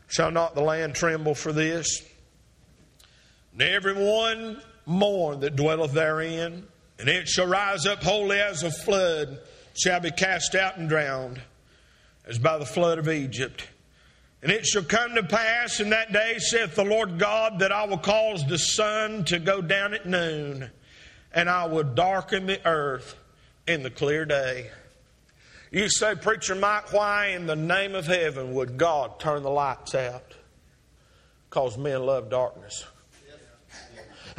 Shall 0.08 0.32
not 0.32 0.54
the 0.54 0.62
land 0.62 0.96
tremble 0.96 1.36
for 1.36 1.52
this? 1.52 2.04
And 3.54 3.62
everyone 3.62 4.62
mourn 4.90 5.40
that 5.42 5.56
dwelleth 5.56 5.94
therein, 5.94 6.68
and 6.98 7.08
it 7.08 7.28
shall 7.28 7.48
rise 7.48 7.86
up 7.86 8.04
wholly 8.04 8.40
as 8.40 8.64
a 8.64 8.72
flood, 8.72 9.40
shall 9.78 10.00
be 10.00 10.12
cast 10.12 10.56
out 10.56 10.78
and 10.78 10.90
drowned, 10.90 11.40
as 12.26 12.40
by 12.40 12.58
the 12.58 12.66
flood 12.66 12.98
of 12.98 13.08
Egypt. 13.08 13.68
And 14.42 14.52
it 14.52 14.66
shall 14.66 14.84
come 14.84 15.16
to 15.16 15.24
pass 15.24 15.80
in 15.80 15.92
that 15.92 16.12
day, 16.12 16.38
saith 16.40 16.76
the 16.76 16.84
Lord 16.84 17.20
God, 17.20 17.60
that 17.60 17.72
I 17.72 17.86
will 17.86 17.98
cause 17.98 18.46
the 18.46 18.58
sun 18.58 19.26
to 19.26 19.38
go 19.38 19.62
down 19.62 19.94
at 19.94 20.06
noon, 20.06 20.70
and 21.32 21.50
I 21.50 21.66
will 21.66 21.84
darken 21.84 22.48
the 22.48 22.66
earth 22.66 23.16
in 23.68 23.84
the 23.84 23.92
clear 23.92 24.26
day. 24.26 24.72
You 25.72 25.88
say, 25.88 26.16
Preacher 26.16 26.56
Mike, 26.56 26.92
why 26.92 27.28
in 27.28 27.46
the 27.46 27.56
name 27.56 27.94
of 27.94 28.08
heaven 28.08 28.56
would 28.56 28.78
God 28.78 29.20
turn 29.20 29.44
the 29.44 29.52
lights 29.52 29.94
out? 29.94 30.34
Because 31.48 31.78
men 31.78 32.02
love 32.02 32.32
darkness. 32.32 32.86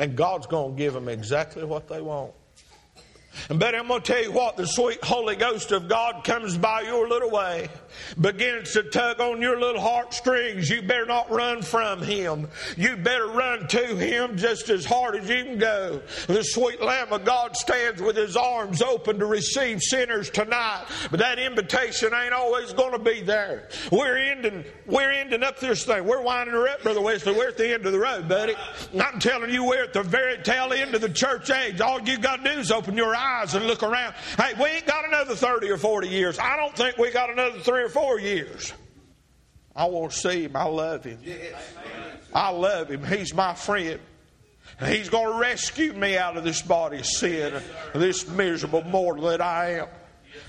And 0.01 0.17
God's 0.17 0.47
going 0.47 0.73
to 0.73 0.79
give 0.79 0.95
them 0.95 1.11
exactly 1.11 1.63
what 1.63 1.87
they 1.87 2.01
want. 2.01 2.33
And 3.51 3.61
but 3.61 3.75
I'm 3.75 3.87
going 3.87 4.01
to 4.01 4.13
tell 4.13 4.23
you 4.23 4.33
what, 4.33 4.57
the 4.57 4.67
sweet 4.67 5.05
Holy 5.05 5.37
Ghost 5.37 5.73
of 5.73 5.89
God 5.89 6.25
comes 6.25 6.57
by 6.57 6.81
your 6.81 7.07
little 7.07 7.31
way, 7.31 7.69
begins 8.21 8.73
to 8.73 8.83
tug 8.85 9.21
on 9.21 9.41
your 9.41 9.59
little 9.59 9.81
heartstrings. 9.81 10.69
You 10.69 10.83
better 10.83 11.07
not 11.07 11.31
run 11.31 11.63
from 11.63 12.03
Him. 12.03 12.49
You 12.77 12.97
better 12.97 13.29
run 13.29 13.69
to 13.69 13.97
Him 13.97 14.37
just 14.37 14.69
as 14.69 14.85
hard 14.85 15.17
as 15.17 15.29
you 15.29 15.45
can 15.45 15.59
go. 15.59 16.03
The 16.27 16.43
sweet 16.43 16.81
Lamb 16.83 17.13
of 17.13 17.25
God 17.25 17.57
stands 17.57 18.01
with 18.01 18.17
His 18.17 18.37
arms 18.37 18.83
open 18.83 19.19
to 19.19 19.27
receive 19.27 19.81
sinners 19.83 20.31
tonight. 20.31 20.87
But 21.11 21.21
that 21.21 21.39
invitation 21.39 22.13
ain't 22.15 22.33
always 22.33 22.73
going 22.73 22.93
to 22.93 22.99
be 22.99 23.21
there. 23.21 23.69
We're 23.91 24.17
ending, 24.17 24.65
we're 24.87 25.11
ending 25.11 25.43
up 25.43 25.59
this 25.61 25.85
thing. 25.85 26.05
We're 26.05 26.23
winding 26.23 26.55
her 26.55 26.69
up, 26.69 26.83
Brother 26.83 27.01
Wesley. 27.01 27.33
We're 27.33 27.49
at 27.49 27.57
the 27.57 27.73
end 27.73 27.87
of 27.87 27.93
the 27.93 27.99
road, 27.99 28.29
buddy. 28.29 28.55
I'm 28.99 29.21
telling 29.21 29.51
you, 29.51 29.65
we're 29.65 29.85
at 29.85 29.93
the 29.93 30.03
very 30.03 30.39
tail 30.43 30.73
end 30.73 30.95
of 30.95 31.01
the 31.01 31.09
church 31.09 31.51
age. 31.51 31.81
All 31.81 32.01
you 32.01 32.19
got 32.19 32.45
to 32.45 32.55
do 32.55 32.59
is 32.59 32.71
open 32.71 32.97
your 32.97 33.15
eyes 33.15 33.55
and 33.55 33.67
look 33.67 33.83
around. 33.83 34.15
Hey, 34.37 34.53
we 34.61 34.67
ain't 34.67 34.87
got 34.87 35.07
another 35.07 35.35
30 35.35 35.71
or 35.71 35.79
40 35.79 36.09
years. 36.09 36.39
I 36.39 36.57
don't 36.57 36.75
think 36.75 36.99
we 36.99 37.11
got 37.11 37.31
another 37.31 37.59
three 37.61 37.80
or 37.81 37.89
four 37.89 38.21
years. 38.21 38.73
I 39.75 39.87
want 39.87 40.13
to 40.13 40.19
see 40.19 40.45
him. 40.45 40.57
I 40.57 40.65
love 40.65 41.05
him. 41.05 41.19
I 42.35 42.51
love 42.51 42.91
him. 42.91 43.05
He's 43.05 43.35
my 43.35 43.55
friend. 43.55 44.01
And 44.79 44.95
he's 44.95 45.09
going 45.09 45.33
to 45.33 45.39
rescue 45.39 45.93
me 45.93 46.17
out 46.17 46.37
of 46.37 46.45
this 46.45 46.63
body 46.63 46.99
of 46.99 47.07
sin, 47.07 47.61
this 47.95 48.29
miserable 48.29 48.83
mortal 48.83 49.27
that 49.27 49.41
I 49.41 49.81
am. 49.81 49.89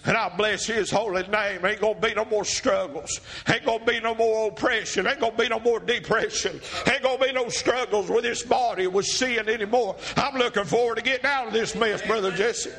And 0.05 0.17
I 0.17 0.29
bless 0.35 0.65
his 0.65 0.89
holy 0.89 1.27
name. 1.27 1.63
Ain't 1.63 1.79
gonna 1.79 1.99
be 1.99 2.13
no 2.13 2.25
more 2.25 2.45
struggles. 2.45 3.19
Ain't 3.47 3.65
gonna 3.65 3.85
be 3.85 3.99
no 3.99 4.15
more 4.15 4.49
oppression. 4.49 5.05
Ain't 5.05 5.19
gonna 5.19 5.37
be 5.37 5.47
no 5.47 5.59
more 5.59 5.79
depression. 5.79 6.59
Ain't 6.87 7.03
gonna 7.03 7.23
be 7.23 7.31
no 7.31 7.49
struggles 7.49 8.09
with 8.09 8.23
this 8.23 8.41
body 8.41 8.87
with 8.87 9.05
sin 9.05 9.47
anymore. 9.47 9.95
I'm 10.17 10.37
looking 10.37 10.65
forward 10.65 10.97
to 10.97 11.03
getting 11.03 11.25
out 11.25 11.47
of 11.47 11.53
this 11.53 11.75
mess, 11.75 12.01
Brother 12.01 12.31
Jesse. 12.31 12.71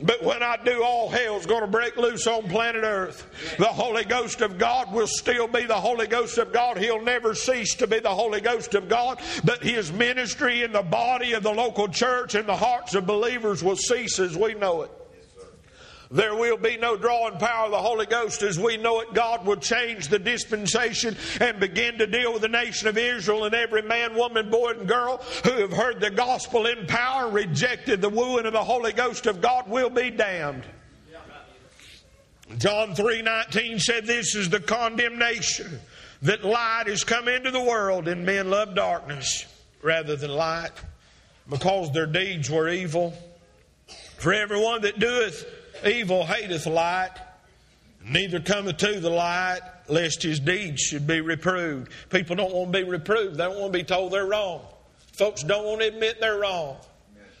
But 0.00 0.22
when 0.22 0.44
I 0.44 0.56
do, 0.64 0.84
all 0.84 1.08
hell's 1.08 1.46
going 1.46 1.62
to 1.62 1.66
break 1.66 1.96
loose 1.96 2.26
on 2.28 2.48
planet 2.48 2.84
Earth. 2.84 3.26
The 3.58 3.66
Holy 3.66 4.04
Ghost 4.04 4.40
of 4.42 4.56
God 4.56 4.92
will 4.92 5.08
still 5.08 5.48
be 5.48 5.64
the 5.64 5.74
Holy 5.74 6.06
Ghost 6.06 6.38
of 6.38 6.52
God. 6.52 6.78
He'll 6.78 7.02
never 7.02 7.34
cease 7.34 7.74
to 7.76 7.88
be 7.88 7.98
the 7.98 8.14
Holy 8.14 8.40
Ghost 8.40 8.74
of 8.74 8.88
God. 8.88 9.20
But 9.42 9.62
His 9.62 9.92
ministry 9.92 10.62
in 10.62 10.70
the 10.70 10.82
body 10.82 11.32
of 11.32 11.42
the 11.42 11.52
local 11.52 11.88
church 11.88 12.36
and 12.36 12.48
the 12.48 12.56
hearts 12.56 12.94
of 12.94 13.06
believers 13.06 13.64
will 13.64 13.76
cease 13.76 14.20
as 14.20 14.36
we 14.36 14.54
know 14.54 14.82
it. 14.82 14.90
There 16.10 16.34
will 16.34 16.56
be 16.56 16.78
no 16.78 16.96
drawing 16.96 17.36
power 17.36 17.66
of 17.66 17.70
the 17.70 17.78
Holy 17.78 18.06
Ghost 18.06 18.40
as 18.42 18.58
we 18.58 18.78
know 18.78 19.00
it. 19.00 19.12
God 19.12 19.44
will 19.44 19.56
change 19.56 20.08
the 20.08 20.18
dispensation 20.18 21.16
and 21.38 21.60
begin 21.60 21.98
to 21.98 22.06
deal 22.06 22.32
with 22.32 22.42
the 22.42 22.48
nation 22.48 22.88
of 22.88 22.96
Israel 22.96 23.44
and 23.44 23.54
every 23.54 23.82
man, 23.82 24.14
woman, 24.14 24.48
boy, 24.48 24.70
and 24.70 24.88
girl 24.88 25.18
who 25.44 25.52
have 25.60 25.72
heard 25.72 26.00
the 26.00 26.10
gospel 26.10 26.66
in 26.66 26.86
power 26.86 27.28
rejected 27.28 28.00
the 28.00 28.08
wooing 28.08 28.46
of 28.46 28.54
the 28.54 28.64
Holy 28.64 28.92
Ghost 28.92 29.26
of 29.26 29.42
God 29.42 29.68
will 29.68 29.90
be 29.90 30.10
damned. 30.10 30.64
John 32.56 32.94
3:19 32.94 33.78
said 33.78 34.06
this 34.06 34.34
is 34.34 34.48
the 34.48 34.60
condemnation 34.60 35.80
that 36.22 36.42
light 36.42 36.86
has 36.86 37.04
come 37.04 37.28
into 37.28 37.50
the 37.50 37.60
world 37.60 38.08
and 38.08 38.24
men 38.24 38.48
love 38.48 38.74
darkness 38.74 39.44
rather 39.82 40.16
than 40.16 40.30
light 40.30 40.72
because 41.50 41.92
their 41.92 42.06
deeds 42.06 42.48
were 42.48 42.70
evil. 42.70 43.14
For 44.16 44.32
everyone 44.32 44.80
that 44.82 44.98
doeth 44.98 45.44
Evil 45.86 46.24
hateth 46.24 46.66
light, 46.66 47.12
neither 48.04 48.40
cometh 48.40 48.78
to 48.78 49.00
the 49.00 49.10
light, 49.10 49.60
lest 49.88 50.22
his 50.22 50.40
deeds 50.40 50.82
should 50.82 51.06
be 51.06 51.20
reproved. 51.20 51.92
People 52.10 52.36
don't 52.36 52.52
want 52.52 52.72
to 52.72 52.78
be 52.78 52.88
reproved. 52.88 53.36
They 53.36 53.44
don't 53.44 53.58
want 53.58 53.72
to 53.72 53.78
be 53.78 53.84
told 53.84 54.12
they're 54.12 54.26
wrong. 54.26 54.62
Folks 55.12 55.42
don't 55.42 55.64
want 55.64 55.80
to 55.80 55.88
admit 55.88 56.20
they're 56.20 56.38
wrong. 56.38 56.76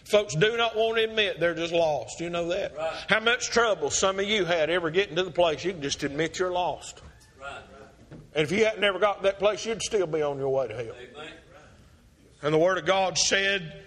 Folks 0.04 0.34
do 0.34 0.56
not 0.56 0.74
want 0.74 0.96
to 0.96 1.04
admit 1.04 1.38
they're 1.38 1.54
just 1.54 1.72
lost. 1.72 2.18
You 2.18 2.30
know 2.30 2.48
that? 2.48 2.74
Right. 2.74 3.04
How 3.08 3.20
much 3.20 3.50
trouble 3.50 3.90
some 3.90 4.18
of 4.18 4.24
you 4.24 4.46
had 4.46 4.70
ever 4.70 4.90
getting 4.90 5.16
to 5.16 5.22
the 5.22 5.30
place 5.30 5.64
you 5.64 5.72
can 5.72 5.82
just 5.82 6.02
admit 6.02 6.38
you're 6.38 6.50
lost. 6.50 7.02
Right. 7.38 7.50
Right. 7.50 8.20
And 8.34 8.44
if 8.44 8.50
you 8.50 8.64
hadn't 8.64 8.80
never 8.80 8.98
got 8.98 9.18
to 9.18 9.22
that 9.24 9.38
place, 9.38 9.66
you'd 9.66 9.82
still 9.82 10.06
be 10.06 10.22
on 10.22 10.38
your 10.38 10.48
way 10.48 10.68
to 10.68 10.74
hell. 10.74 10.94
And 12.40 12.54
the 12.54 12.58
Word 12.58 12.78
of 12.78 12.86
God 12.86 13.18
said, 13.18 13.84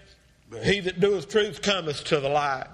He 0.64 0.80
that 0.82 1.00
doeth 1.00 1.28
truth 1.28 1.64
cometh 1.64 2.04
to 2.06 2.20
the 2.20 2.30
light 2.30 2.68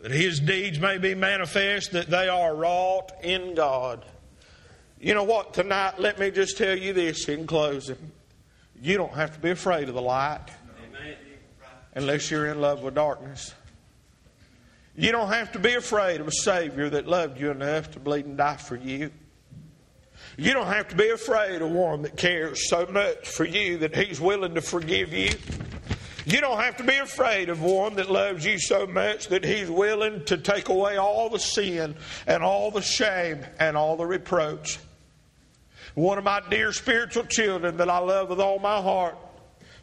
that 0.00 0.10
his 0.10 0.40
deeds 0.40 0.78
may 0.78 0.98
be 0.98 1.14
manifest, 1.14 1.92
that 1.92 2.08
they 2.08 2.28
are 2.28 2.54
wrought 2.54 3.12
in 3.22 3.54
God. 3.54 4.04
You 5.00 5.14
know 5.14 5.24
what, 5.24 5.54
tonight, 5.54 5.98
let 5.98 6.18
me 6.18 6.30
just 6.30 6.56
tell 6.56 6.76
you 6.76 6.92
this 6.92 7.28
in 7.28 7.46
closing. 7.46 8.12
You 8.80 8.96
don't 8.96 9.14
have 9.14 9.32
to 9.34 9.40
be 9.40 9.50
afraid 9.50 9.88
of 9.88 9.94
the 9.94 10.02
light 10.02 10.46
unless 11.94 12.30
you're 12.30 12.46
in 12.46 12.60
love 12.60 12.82
with 12.82 12.94
darkness. 12.94 13.54
You 14.94 15.12
don't 15.12 15.28
have 15.28 15.52
to 15.52 15.58
be 15.58 15.74
afraid 15.74 16.20
of 16.20 16.28
a 16.28 16.32
Savior 16.32 16.88
that 16.90 17.06
loved 17.06 17.38
you 17.40 17.50
enough 17.50 17.90
to 17.92 18.00
bleed 18.00 18.24
and 18.24 18.36
die 18.36 18.56
for 18.56 18.76
you. 18.76 19.10
You 20.38 20.52
don't 20.52 20.66
have 20.66 20.88
to 20.88 20.96
be 20.96 21.10
afraid 21.10 21.60
of 21.62 21.70
one 21.70 22.02
that 22.02 22.16
cares 22.16 22.68
so 22.68 22.86
much 22.86 23.28
for 23.28 23.44
you 23.44 23.78
that 23.78 23.94
He's 23.94 24.20
willing 24.20 24.54
to 24.54 24.60
forgive 24.62 25.12
you 25.12 25.30
you 26.26 26.40
don't 26.40 26.58
have 26.58 26.76
to 26.78 26.82
be 26.82 26.96
afraid 26.96 27.48
of 27.50 27.62
one 27.62 27.94
that 27.94 28.10
loves 28.10 28.44
you 28.44 28.58
so 28.58 28.84
much 28.84 29.28
that 29.28 29.44
he's 29.44 29.70
willing 29.70 30.24
to 30.24 30.36
take 30.36 30.68
away 30.68 30.96
all 30.96 31.30
the 31.30 31.38
sin 31.38 31.94
and 32.26 32.42
all 32.42 32.72
the 32.72 32.82
shame 32.82 33.46
and 33.60 33.76
all 33.76 33.96
the 33.96 34.04
reproach. 34.04 34.80
One 35.94 36.18
of 36.18 36.24
my 36.24 36.42
dear 36.50 36.72
spiritual 36.72 37.26
children 37.26 37.76
that 37.76 37.88
I 37.88 37.98
love 37.98 38.28
with 38.28 38.40
all 38.40 38.58
my 38.58 38.82
heart 38.82 39.16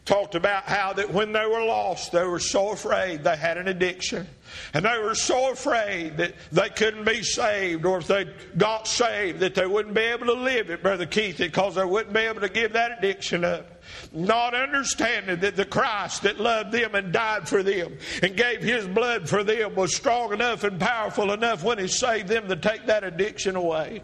talked 0.04 0.34
about 0.34 0.64
how 0.64 0.92
that 0.92 1.14
when 1.14 1.32
they 1.32 1.46
were 1.46 1.64
lost, 1.64 2.12
they 2.12 2.24
were 2.24 2.38
so 2.38 2.72
afraid 2.72 3.24
they 3.24 3.36
had 3.36 3.56
an 3.56 3.68
addiction. 3.68 4.26
And 4.74 4.84
they 4.84 4.98
were 4.98 5.14
so 5.14 5.50
afraid 5.50 6.18
that 6.18 6.34
they 6.52 6.68
couldn't 6.68 7.04
be 7.04 7.22
saved, 7.22 7.86
or 7.86 7.98
if 7.98 8.06
they 8.06 8.26
got 8.58 8.86
saved, 8.86 9.40
that 9.40 9.54
they 9.54 9.66
wouldn't 9.66 9.94
be 9.94 10.02
able 10.02 10.26
to 10.26 10.34
live 10.34 10.68
it, 10.68 10.82
Brother 10.82 11.06
Keith, 11.06 11.38
because 11.38 11.76
they 11.76 11.86
wouldn't 11.86 12.12
be 12.12 12.20
able 12.20 12.42
to 12.42 12.50
give 12.50 12.74
that 12.74 12.98
addiction 12.98 13.44
up 13.44 13.73
not 14.14 14.54
understanding 14.54 15.40
that 15.40 15.56
the 15.56 15.64
Christ 15.64 16.22
that 16.22 16.38
loved 16.40 16.72
them 16.72 16.94
and 16.94 17.12
died 17.12 17.48
for 17.48 17.62
them 17.62 17.98
and 18.22 18.36
gave 18.36 18.62
his 18.62 18.86
blood 18.86 19.28
for 19.28 19.42
them 19.42 19.74
was 19.74 19.94
strong 19.94 20.32
enough 20.32 20.64
and 20.64 20.78
powerful 20.78 21.32
enough 21.32 21.64
when 21.64 21.78
he 21.78 21.88
saved 21.88 22.28
them 22.28 22.48
to 22.48 22.56
take 22.56 22.86
that 22.86 23.04
addiction 23.04 23.56
away. 23.56 24.02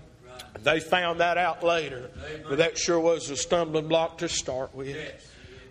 They 0.63 0.81
found 0.81 1.21
that 1.21 1.39
out 1.39 1.63
later, 1.63 2.11
but 2.49 2.59
that 2.59 2.77
sure 2.77 3.01
was 3.01 3.31
a 3.31 3.37
stumbling 3.37 3.89
block 3.89 4.19
to 4.19 4.29
start 4.29 4.75
with. 4.75 4.97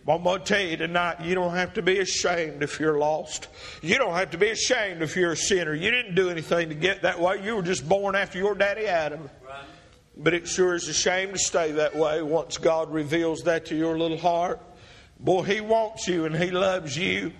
I'm 0.07 0.23
going 0.23 0.39
to 0.39 0.45
tell 0.45 0.61
you 0.61 0.75
tonight, 0.75 1.21
you 1.21 1.35
don't 1.35 1.53
have 1.53 1.75
to 1.75 1.83
be 1.83 1.99
ashamed 1.99 2.63
if 2.63 2.79
you're 2.79 2.97
lost. 2.97 3.47
You 3.83 3.99
don't 3.99 4.15
have 4.15 4.31
to 4.31 4.39
be 4.39 4.49
ashamed 4.49 5.03
if 5.03 5.15
you're 5.15 5.33
a 5.33 5.37
sinner. 5.37 5.75
You 5.75 5.91
didn't 5.91 6.15
do 6.15 6.29
anything 6.29 6.69
to 6.69 6.75
get 6.75 7.03
that 7.03 7.19
way. 7.19 7.43
You 7.43 7.55
were 7.55 7.61
just 7.61 7.87
born 7.87 8.15
after 8.15 8.39
your 8.39 8.55
daddy 8.55 8.87
Adam. 8.87 9.29
But 10.21 10.33
it 10.33 10.49
sure 10.49 10.75
is 10.75 10.87
a 10.89 10.93
shame 10.93 11.31
to 11.31 11.39
stay 11.39 11.71
that 11.71 11.95
way 11.95 12.21
once 12.21 12.57
God 12.57 12.91
reveals 12.91 13.43
that 13.43 13.67
to 13.67 13.75
your 13.75 13.97
little 13.97 14.17
heart. 14.17 14.59
Boy, 15.17 15.43
He 15.43 15.61
wants 15.61 16.09
you 16.09 16.25
and 16.25 16.35
He 16.35 16.51
loves 16.51 16.97
you. 16.97 17.31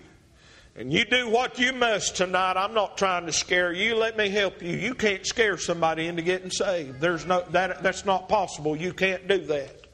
And 0.78 0.94
you 0.94 1.04
do 1.04 1.30
what 1.30 1.60
you 1.60 1.74
must 1.74 2.16
tonight. 2.16 2.56
I'm 2.56 2.74
not 2.74 2.98
trying 2.98 3.26
to 3.26 3.34
scare 3.34 3.74
you. 3.74 3.96
Let 3.96 4.18
me 4.18 4.30
help 4.30 4.62
you. 4.62 4.78
You 4.78 4.96
can't 4.96 5.26
scare 5.26 5.58
somebody 5.58 6.08
into 6.08 6.22
getting 6.22 6.52
saved. 6.52 7.02
There's 7.02 7.26
no 7.26 7.44
that 7.50 7.84
that's 7.84 8.06
not 8.06 8.30
possible. 8.30 8.78
You 8.78 8.94
can't 8.94 9.28
do 9.28 9.40
that. 9.48 9.88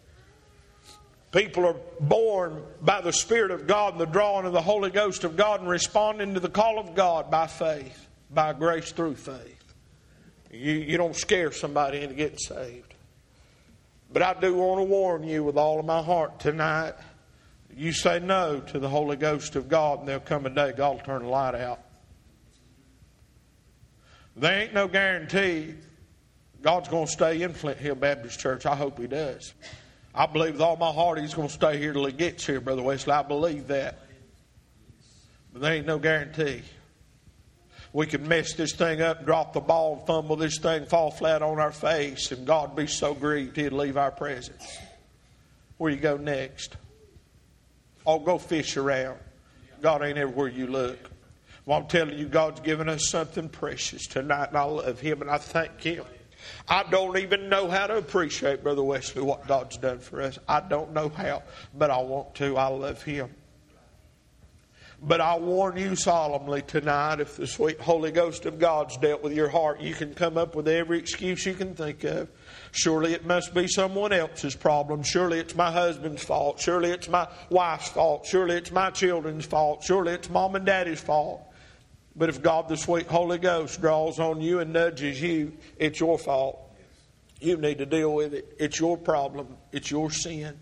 People 1.32 1.66
are 1.66 1.76
born 2.00 2.62
by 2.82 3.02
the 3.02 3.12
Spirit 3.12 3.50
of 3.50 3.66
God 3.66 3.94
and 3.94 4.02
the 4.02 4.06
drawing 4.06 4.46
of 4.46 4.54
the 4.54 4.62
Holy 4.62 4.92
Ghost 4.92 5.24
of 5.24 5.36
God 5.36 5.60
and 5.60 5.70
responding 5.70 6.36
to 6.36 6.40
the 6.40 6.50
call 6.50 6.78
of 6.78 6.94
God 6.94 7.32
by 7.32 7.48
faith, 7.48 8.08
by 8.30 8.54
grace 8.54 8.92
through 8.92 9.16
faith. 9.16 9.55
You, 10.56 10.74
you 10.74 10.98
don't 10.98 11.16
scare 11.16 11.52
somebody 11.52 12.02
into 12.02 12.16
getting 12.16 12.38
saved. 12.38 12.94
But 14.12 14.22
I 14.22 14.34
do 14.40 14.56
want 14.56 14.80
to 14.80 14.86
warn 14.86 15.24
you 15.24 15.44
with 15.44 15.58
all 15.58 15.80
of 15.80 15.86
my 15.86 16.02
heart 16.02 16.40
tonight. 16.40 16.94
You 17.76 17.92
say 17.92 18.20
no 18.20 18.62
to 18.62 18.80
the 18.80 18.88
Holy 18.88 19.18
Ghost 19.18 19.58
of 19.58 19.68
God, 19.68 20.00
and 20.00 20.08
there'll 20.08 20.22
come 20.22 20.46
a 20.46 20.50
day 20.50 20.72
God 20.72 20.92
will 20.92 21.00
turn 21.00 21.24
the 21.24 21.28
light 21.28 21.56
out. 21.56 21.82
There 24.38 24.62
ain't 24.62 24.74
no 24.74 24.88
guarantee 24.88 25.74
God's 26.62 26.88
going 26.88 27.08
to 27.08 27.12
stay 27.12 27.42
in 27.42 27.54
Flint 27.54 27.78
Hill 27.78 27.96
Baptist 27.96 28.40
Church. 28.40 28.66
I 28.66 28.76
hope 28.76 28.98
He 28.98 29.08
does. 29.08 29.54
I 30.14 30.26
believe 30.26 30.54
with 30.54 30.62
all 30.62 30.78
my 30.78 30.92
heart 30.92 31.20
He's 31.20 31.34
going 31.34 31.50
to 31.50 31.54
stay 31.54 31.78
here 31.78 31.92
till 31.92 32.06
He 32.06 32.14
gets 32.14 32.46
here, 32.46 32.62
Brother 32.62 32.82
Wesley. 32.82 33.12
I 33.12 33.24
believe 33.24 33.68
that. 33.68 34.00
But 35.52 35.62
there 35.62 35.74
ain't 35.74 35.86
no 35.86 36.00
guarantee. 36.00 36.62
We 37.96 38.08
could 38.08 38.28
mess 38.28 38.52
this 38.52 38.74
thing 38.74 39.02
up, 39.02 39.26
drop 39.26 39.54
the 39.54 39.62
ball, 39.62 40.04
fumble 40.06 40.36
this 40.36 40.58
thing, 40.58 40.86
fall 40.86 41.12
flat 41.12 41.42
on 41.42 41.62
our 41.62 41.72
face, 41.72 42.34
and 42.34 42.46
God 42.46 42.76
be 42.76 42.88
so 42.88 43.14
grieved 43.14 43.56
He'd 43.56 43.72
leave 43.72 43.96
our 43.96 44.12
presence. 44.12 44.80
Where 45.78 45.90
you 45.90 45.96
go 45.96 46.18
next? 46.18 46.76
Oh, 48.06 48.20
go 48.20 48.38
fish 48.38 48.76
around. 48.76 49.18
God 49.82 50.04
ain't 50.04 50.18
everywhere 50.18 50.50
you 50.50 50.68
look. 50.68 51.00
Well, 51.66 51.80
I'm 51.80 51.88
telling 51.88 52.18
you, 52.18 52.26
God's 52.26 52.60
given 52.60 52.90
us 52.90 53.08
something 53.08 53.48
precious 53.48 54.08
tonight, 54.08 54.50
and 54.50 54.58
I 54.58 54.64
love 54.64 55.00
Him 55.00 55.22
and 55.22 55.32
I 55.32 55.38
thank 55.38 55.80
Him. 55.80 56.04
I 56.68 56.84
don't 56.84 57.18
even 57.18 57.48
know 57.48 57.70
how 57.70 57.88
to 57.88 57.96
appreciate, 57.96 58.62
Brother 58.62 58.84
Wesley, 58.84 59.22
what 59.22 59.48
God's 59.48 59.78
done 59.78 60.00
for 60.00 60.22
us. 60.22 60.38
I 60.50 60.60
don't 60.60 60.92
know 60.92 61.08
how, 61.08 61.44
but 61.74 61.92
I 61.92 62.00
want 62.00 62.36
to. 62.36 62.58
I 62.58 62.68
love 62.68 63.02
Him. 63.04 63.30
But 65.08 65.22
I 65.22 65.38
warn 65.38 65.78
you 65.78 65.96
solemnly 65.96 66.64
tonight 66.64 67.20
if 67.20 67.38
the 67.38 67.46
sweet 67.46 67.80
Holy 67.80 68.10
Ghost 68.12 68.48
of 68.48 68.58
God's 68.58 68.98
dealt 68.98 69.22
with 69.22 69.34
your 69.34 69.50
heart, 69.50 69.80
you 69.80 69.94
can 69.94 70.16
come 70.16 70.36
up 70.36 70.56
with 70.56 70.68
every 70.68 70.98
excuse 70.98 71.46
you 71.46 71.54
can 71.54 71.76
think 71.76 72.04
of. 72.04 72.28
Surely 72.72 73.14
it 73.14 73.24
must 73.24 73.54
be 73.54 73.68
someone 73.68 74.12
else's 74.12 74.56
problem. 74.56 75.04
Surely 75.04 75.38
it's 75.38 75.54
my 75.54 75.72
husband's 75.72 76.24
fault. 76.24 76.60
Surely 76.60 76.90
it's 76.90 77.08
my 77.08 77.28
wife's 77.52 77.90
fault. 77.90 78.26
Surely 78.26 78.56
it's 78.56 78.72
my 78.72 78.90
children's 78.90 79.46
fault. 79.46 79.84
Surely 79.84 80.14
it's 80.14 80.28
mom 80.28 80.56
and 80.56 80.66
daddy's 80.66 81.02
fault. 81.02 81.40
But 82.16 82.30
if 82.30 82.42
God, 82.42 82.68
the 82.68 82.76
sweet 82.76 83.06
Holy 83.06 83.38
Ghost, 83.38 83.80
draws 83.82 84.20
on 84.20 84.42
you 84.42 84.60
and 84.60 84.74
nudges 84.74 85.22
you, 85.22 85.54
it's 85.78 86.00
your 86.00 86.18
fault. 86.18 86.60
You 87.40 87.58
need 87.58 87.78
to 87.78 87.86
deal 87.86 88.12
with 88.12 88.34
it. 88.34 88.56
It's 88.58 88.80
your 88.80 88.98
problem. 88.98 89.56
It's 89.72 89.92
your 89.92 90.10
sin. 90.10 90.58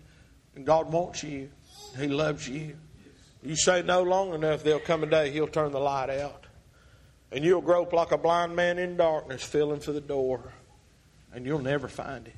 And 0.54 0.66
God 0.66 0.92
wants 0.92 1.22
you. 1.22 1.48
He 1.98 2.08
loves 2.08 2.46
you. 2.46 2.76
You 3.44 3.56
say 3.56 3.82
no 3.82 4.02
long 4.02 4.34
enough, 4.34 4.64
there'll 4.64 4.80
come 4.80 5.02
a 5.02 5.06
day 5.06 5.30
He'll 5.30 5.46
turn 5.46 5.72
the 5.72 5.80
light 5.80 6.10
out. 6.10 6.46
And 7.30 7.44
you'll 7.44 7.60
grope 7.60 7.92
like 7.92 8.12
a 8.12 8.18
blind 8.18 8.56
man 8.56 8.78
in 8.78 8.96
darkness, 8.96 9.42
feeling 9.42 9.80
for 9.80 9.92
the 9.92 10.00
door. 10.00 10.52
And 11.32 11.44
you'll 11.44 11.58
never 11.58 11.88
find 11.88 12.26
it. 12.26 12.34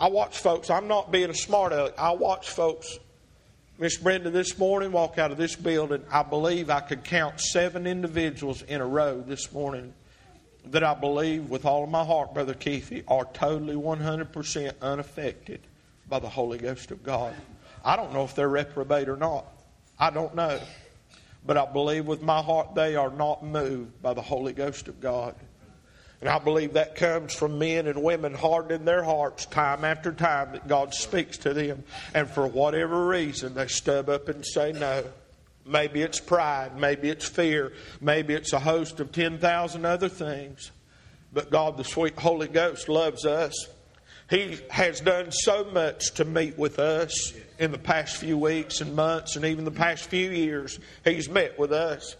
I 0.00 0.08
watch 0.08 0.38
folks, 0.38 0.70
I'm 0.70 0.88
not 0.88 1.12
being 1.12 1.30
a 1.30 1.34
smart 1.34 1.72
aleck. 1.72 1.94
I 1.98 2.12
watch 2.12 2.50
folks 2.50 2.98
Miss 3.78 3.98
Brenda, 3.98 4.30
this 4.30 4.56
morning, 4.56 4.90
walk 4.90 5.18
out 5.18 5.30
of 5.30 5.36
this 5.36 5.54
building, 5.54 6.02
I 6.10 6.22
believe 6.22 6.70
I 6.70 6.80
could 6.80 7.04
count 7.04 7.38
seven 7.42 7.86
individuals 7.86 8.62
in 8.62 8.80
a 8.80 8.86
row 8.86 9.20
this 9.20 9.52
morning 9.52 9.92
that 10.64 10.82
I 10.82 10.94
believe 10.94 11.50
with 11.50 11.66
all 11.66 11.84
of 11.84 11.90
my 11.90 12.02
heart, 12.02 12.32
Brother 12.32 12.54
Keithy, 12.54 13.04
are 13.06 13.26
totally 13.34 13.74
100% 13.74 14.72
unaffected 14.80 15.60
by 16.08 16.20
the 16.20 16.28
Holy 16.28 16.56
Ghost 16.56 16.90
of 16.90 17.02
God. 17.02 17.34
I 17.84 17.96
don't 17.96 18.14
know 18.14 18.24
if 18.24 18.34
they're 18.34 18.48
reprobate 18.48 19.10
or 19.10 19.16
not. 19.18 19.44
I 19.98 20.10
don't 20.10 20.34
know. 20.34 20.60
But 21.44 21.56
I 21.56 21.66
believe 21.66 22.06
with 22.06 22.22
my 22.22 22.42
heart 22.42 22.74
they 22.74 22.96
are 22.96 23.10
not 23.10 23.44
moved 23.44 24.02
by 24.02 24.14
the 24.14 24.22
Holy 24.22 24.52
Ghost 24.52 24.88
of 24.88 25.00
God. 25.00 25.34
And 26.20 26.30
I 26.30 26.38
believe 26.38 26.72
that 26.72 26.96
comes 26.96 27.34
from 27.34 27.58
men 27.58 27.86
and 27.86 28.02
women 28.02 28.34
hardening 28.34 28.84
their 28.84 29.02
hearts 29.02 29.44
time 29.46 29.84
after 29.84 30.12
time 30.12 30.52
that 30.52 30.66
God 30.66 30.94
speaks 30.94 31.38
to 31.38 31.52
them. 31.52 31.84
And 32.14 32.28
for 32.28 32.46
whatever 32.46 33.06
reason, 33.06 33.54
they 33.54 33.66
stub 33.66 34.08
up 34.08 34.28
and 34.28 34.44
say 34.44 34.72
no. 34.72 35.04
Maybe 35.66 36.00
it's 36.02 36.20
pride. 36.20 36.78
Maybe 36.78 37.10
it's 37.10 37.28
fear. 37.28 37.72
Maybe 38.00 38.34
it's 38.34 38.52
a 38.52 38.58
host 38.58 38.98
of 39.00 39.12
10,000 39.12 39.84
other 39.84 40.08
things. 40.08 40.70
But 41.32 41.50
God, 41.50 41.76
the 41.76 41.84
sweet 41.84 42.18
Holy 42.18 42.48
Ghost, 42.48 42.88
loves 42.88 43.26
us. 43.26 43.68
He 44.28 44.58
has 44.70 45.00
done 45.00 45.30
so 45.30 45.64
much 45.64 46.14
to 46.14 46.24
meet 46.24 46.58
with 46.58 46.78
us 46.78 47.32
in 47.58 47.70
the 47.70 47.78
past 47.78 48.16
few 48.16 48.36
weeks 48.36 48.80
and 48.80 48.96
months 48.96 49.36
and 49.36 49.44
even 49.44 49.64
the 49.64 49.70
past 49.70 50.06
few 50.06 50.30
years. 50.30 50.80
He's 51.04 51.28
met 51.28 51.58
with 51.58 51.72
us. 51.72 52.16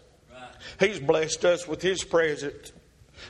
He's 0.78 1.00
blessed 1.00 1.44
us 1.44 1.66
with 1.66 1.82
His 1.82 2.04
presence. 2.04 2.72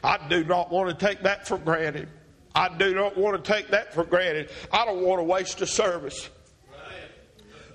I 0.04 0.28
do 0.28 0.44
not 0.44 0.70
want 0.70 0.90
to 0.90 1.06
take 1.06 1.22
that 1.22 1.48
for 1.48 1.56
granted. 1.56 2.08
I 2.54 2.74
do 2.76 2.94
not 2.94 3.16
want 3.16 3.42
to 3.42 3.52
take 3.52 3.68
that 3.68 3.94
for 3.94 4.04
granted. 4.04 4.50
I 4.72 4.84
don't 4.84 5.02
want 5.02 5.20
to 5.20 5.24
waste 5.24 5.60
a 5.62 5.66
service. 5.66 6.28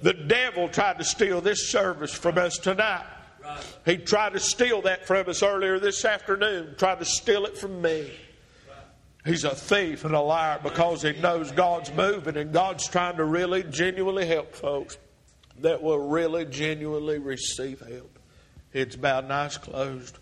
The 0.02 0.14
devil 0.14 0.68
tried 0.68 0.98
to 0.98 1.04
steal 1.04 1.42
this 1.42 1.70
service 1.70 2.14
from 2.14 2.38
us 2.38 2.58
tonight. 2.58 3.06
He 3.86 3.98
tried 3.98 4.34
to 4.34 4.40
steal 4.40 4.82
that 4.84 5.06
from 5.06 5.30
us 5.30 5.44
earlier 5.44 5.80
this 5.80 6.06
afternoon, 6.06 6.76
tried 6.78 7.00
to 7.00 7.06
steal 7.06 7.46
it 7.46 7.58
from 7.58 7.82
me. 7.82 8.12
He's 9.24 9.44
a 9.44 9.54
thief 9.56 10.04
and 10.04 10.16
a 10.16 10.20
liar 10.20 10.60
because 10.64 11.04
he 11.04 11.14
knows 11.14 11.52
God's 11.52 11.94
moving 11.94 12.38
and 12.38 12.52
God's 12.52 12.88
trying 12.88 13.18
to 13.18 13.26
really 13.26 13.64
genuinely 13.64 14.26
help 14.26 14.56
folks 14.56 14.98
that 15.60 15.84
will 15.84 16.00
really 16.00 16.46
genuinely 16.46 17.20
receive 17.20 17.82
help. 17.82 18.18
It's 18.74 18.96
about 18.96 19.28
nice 19.28 19.58
closed. 19.58 20.18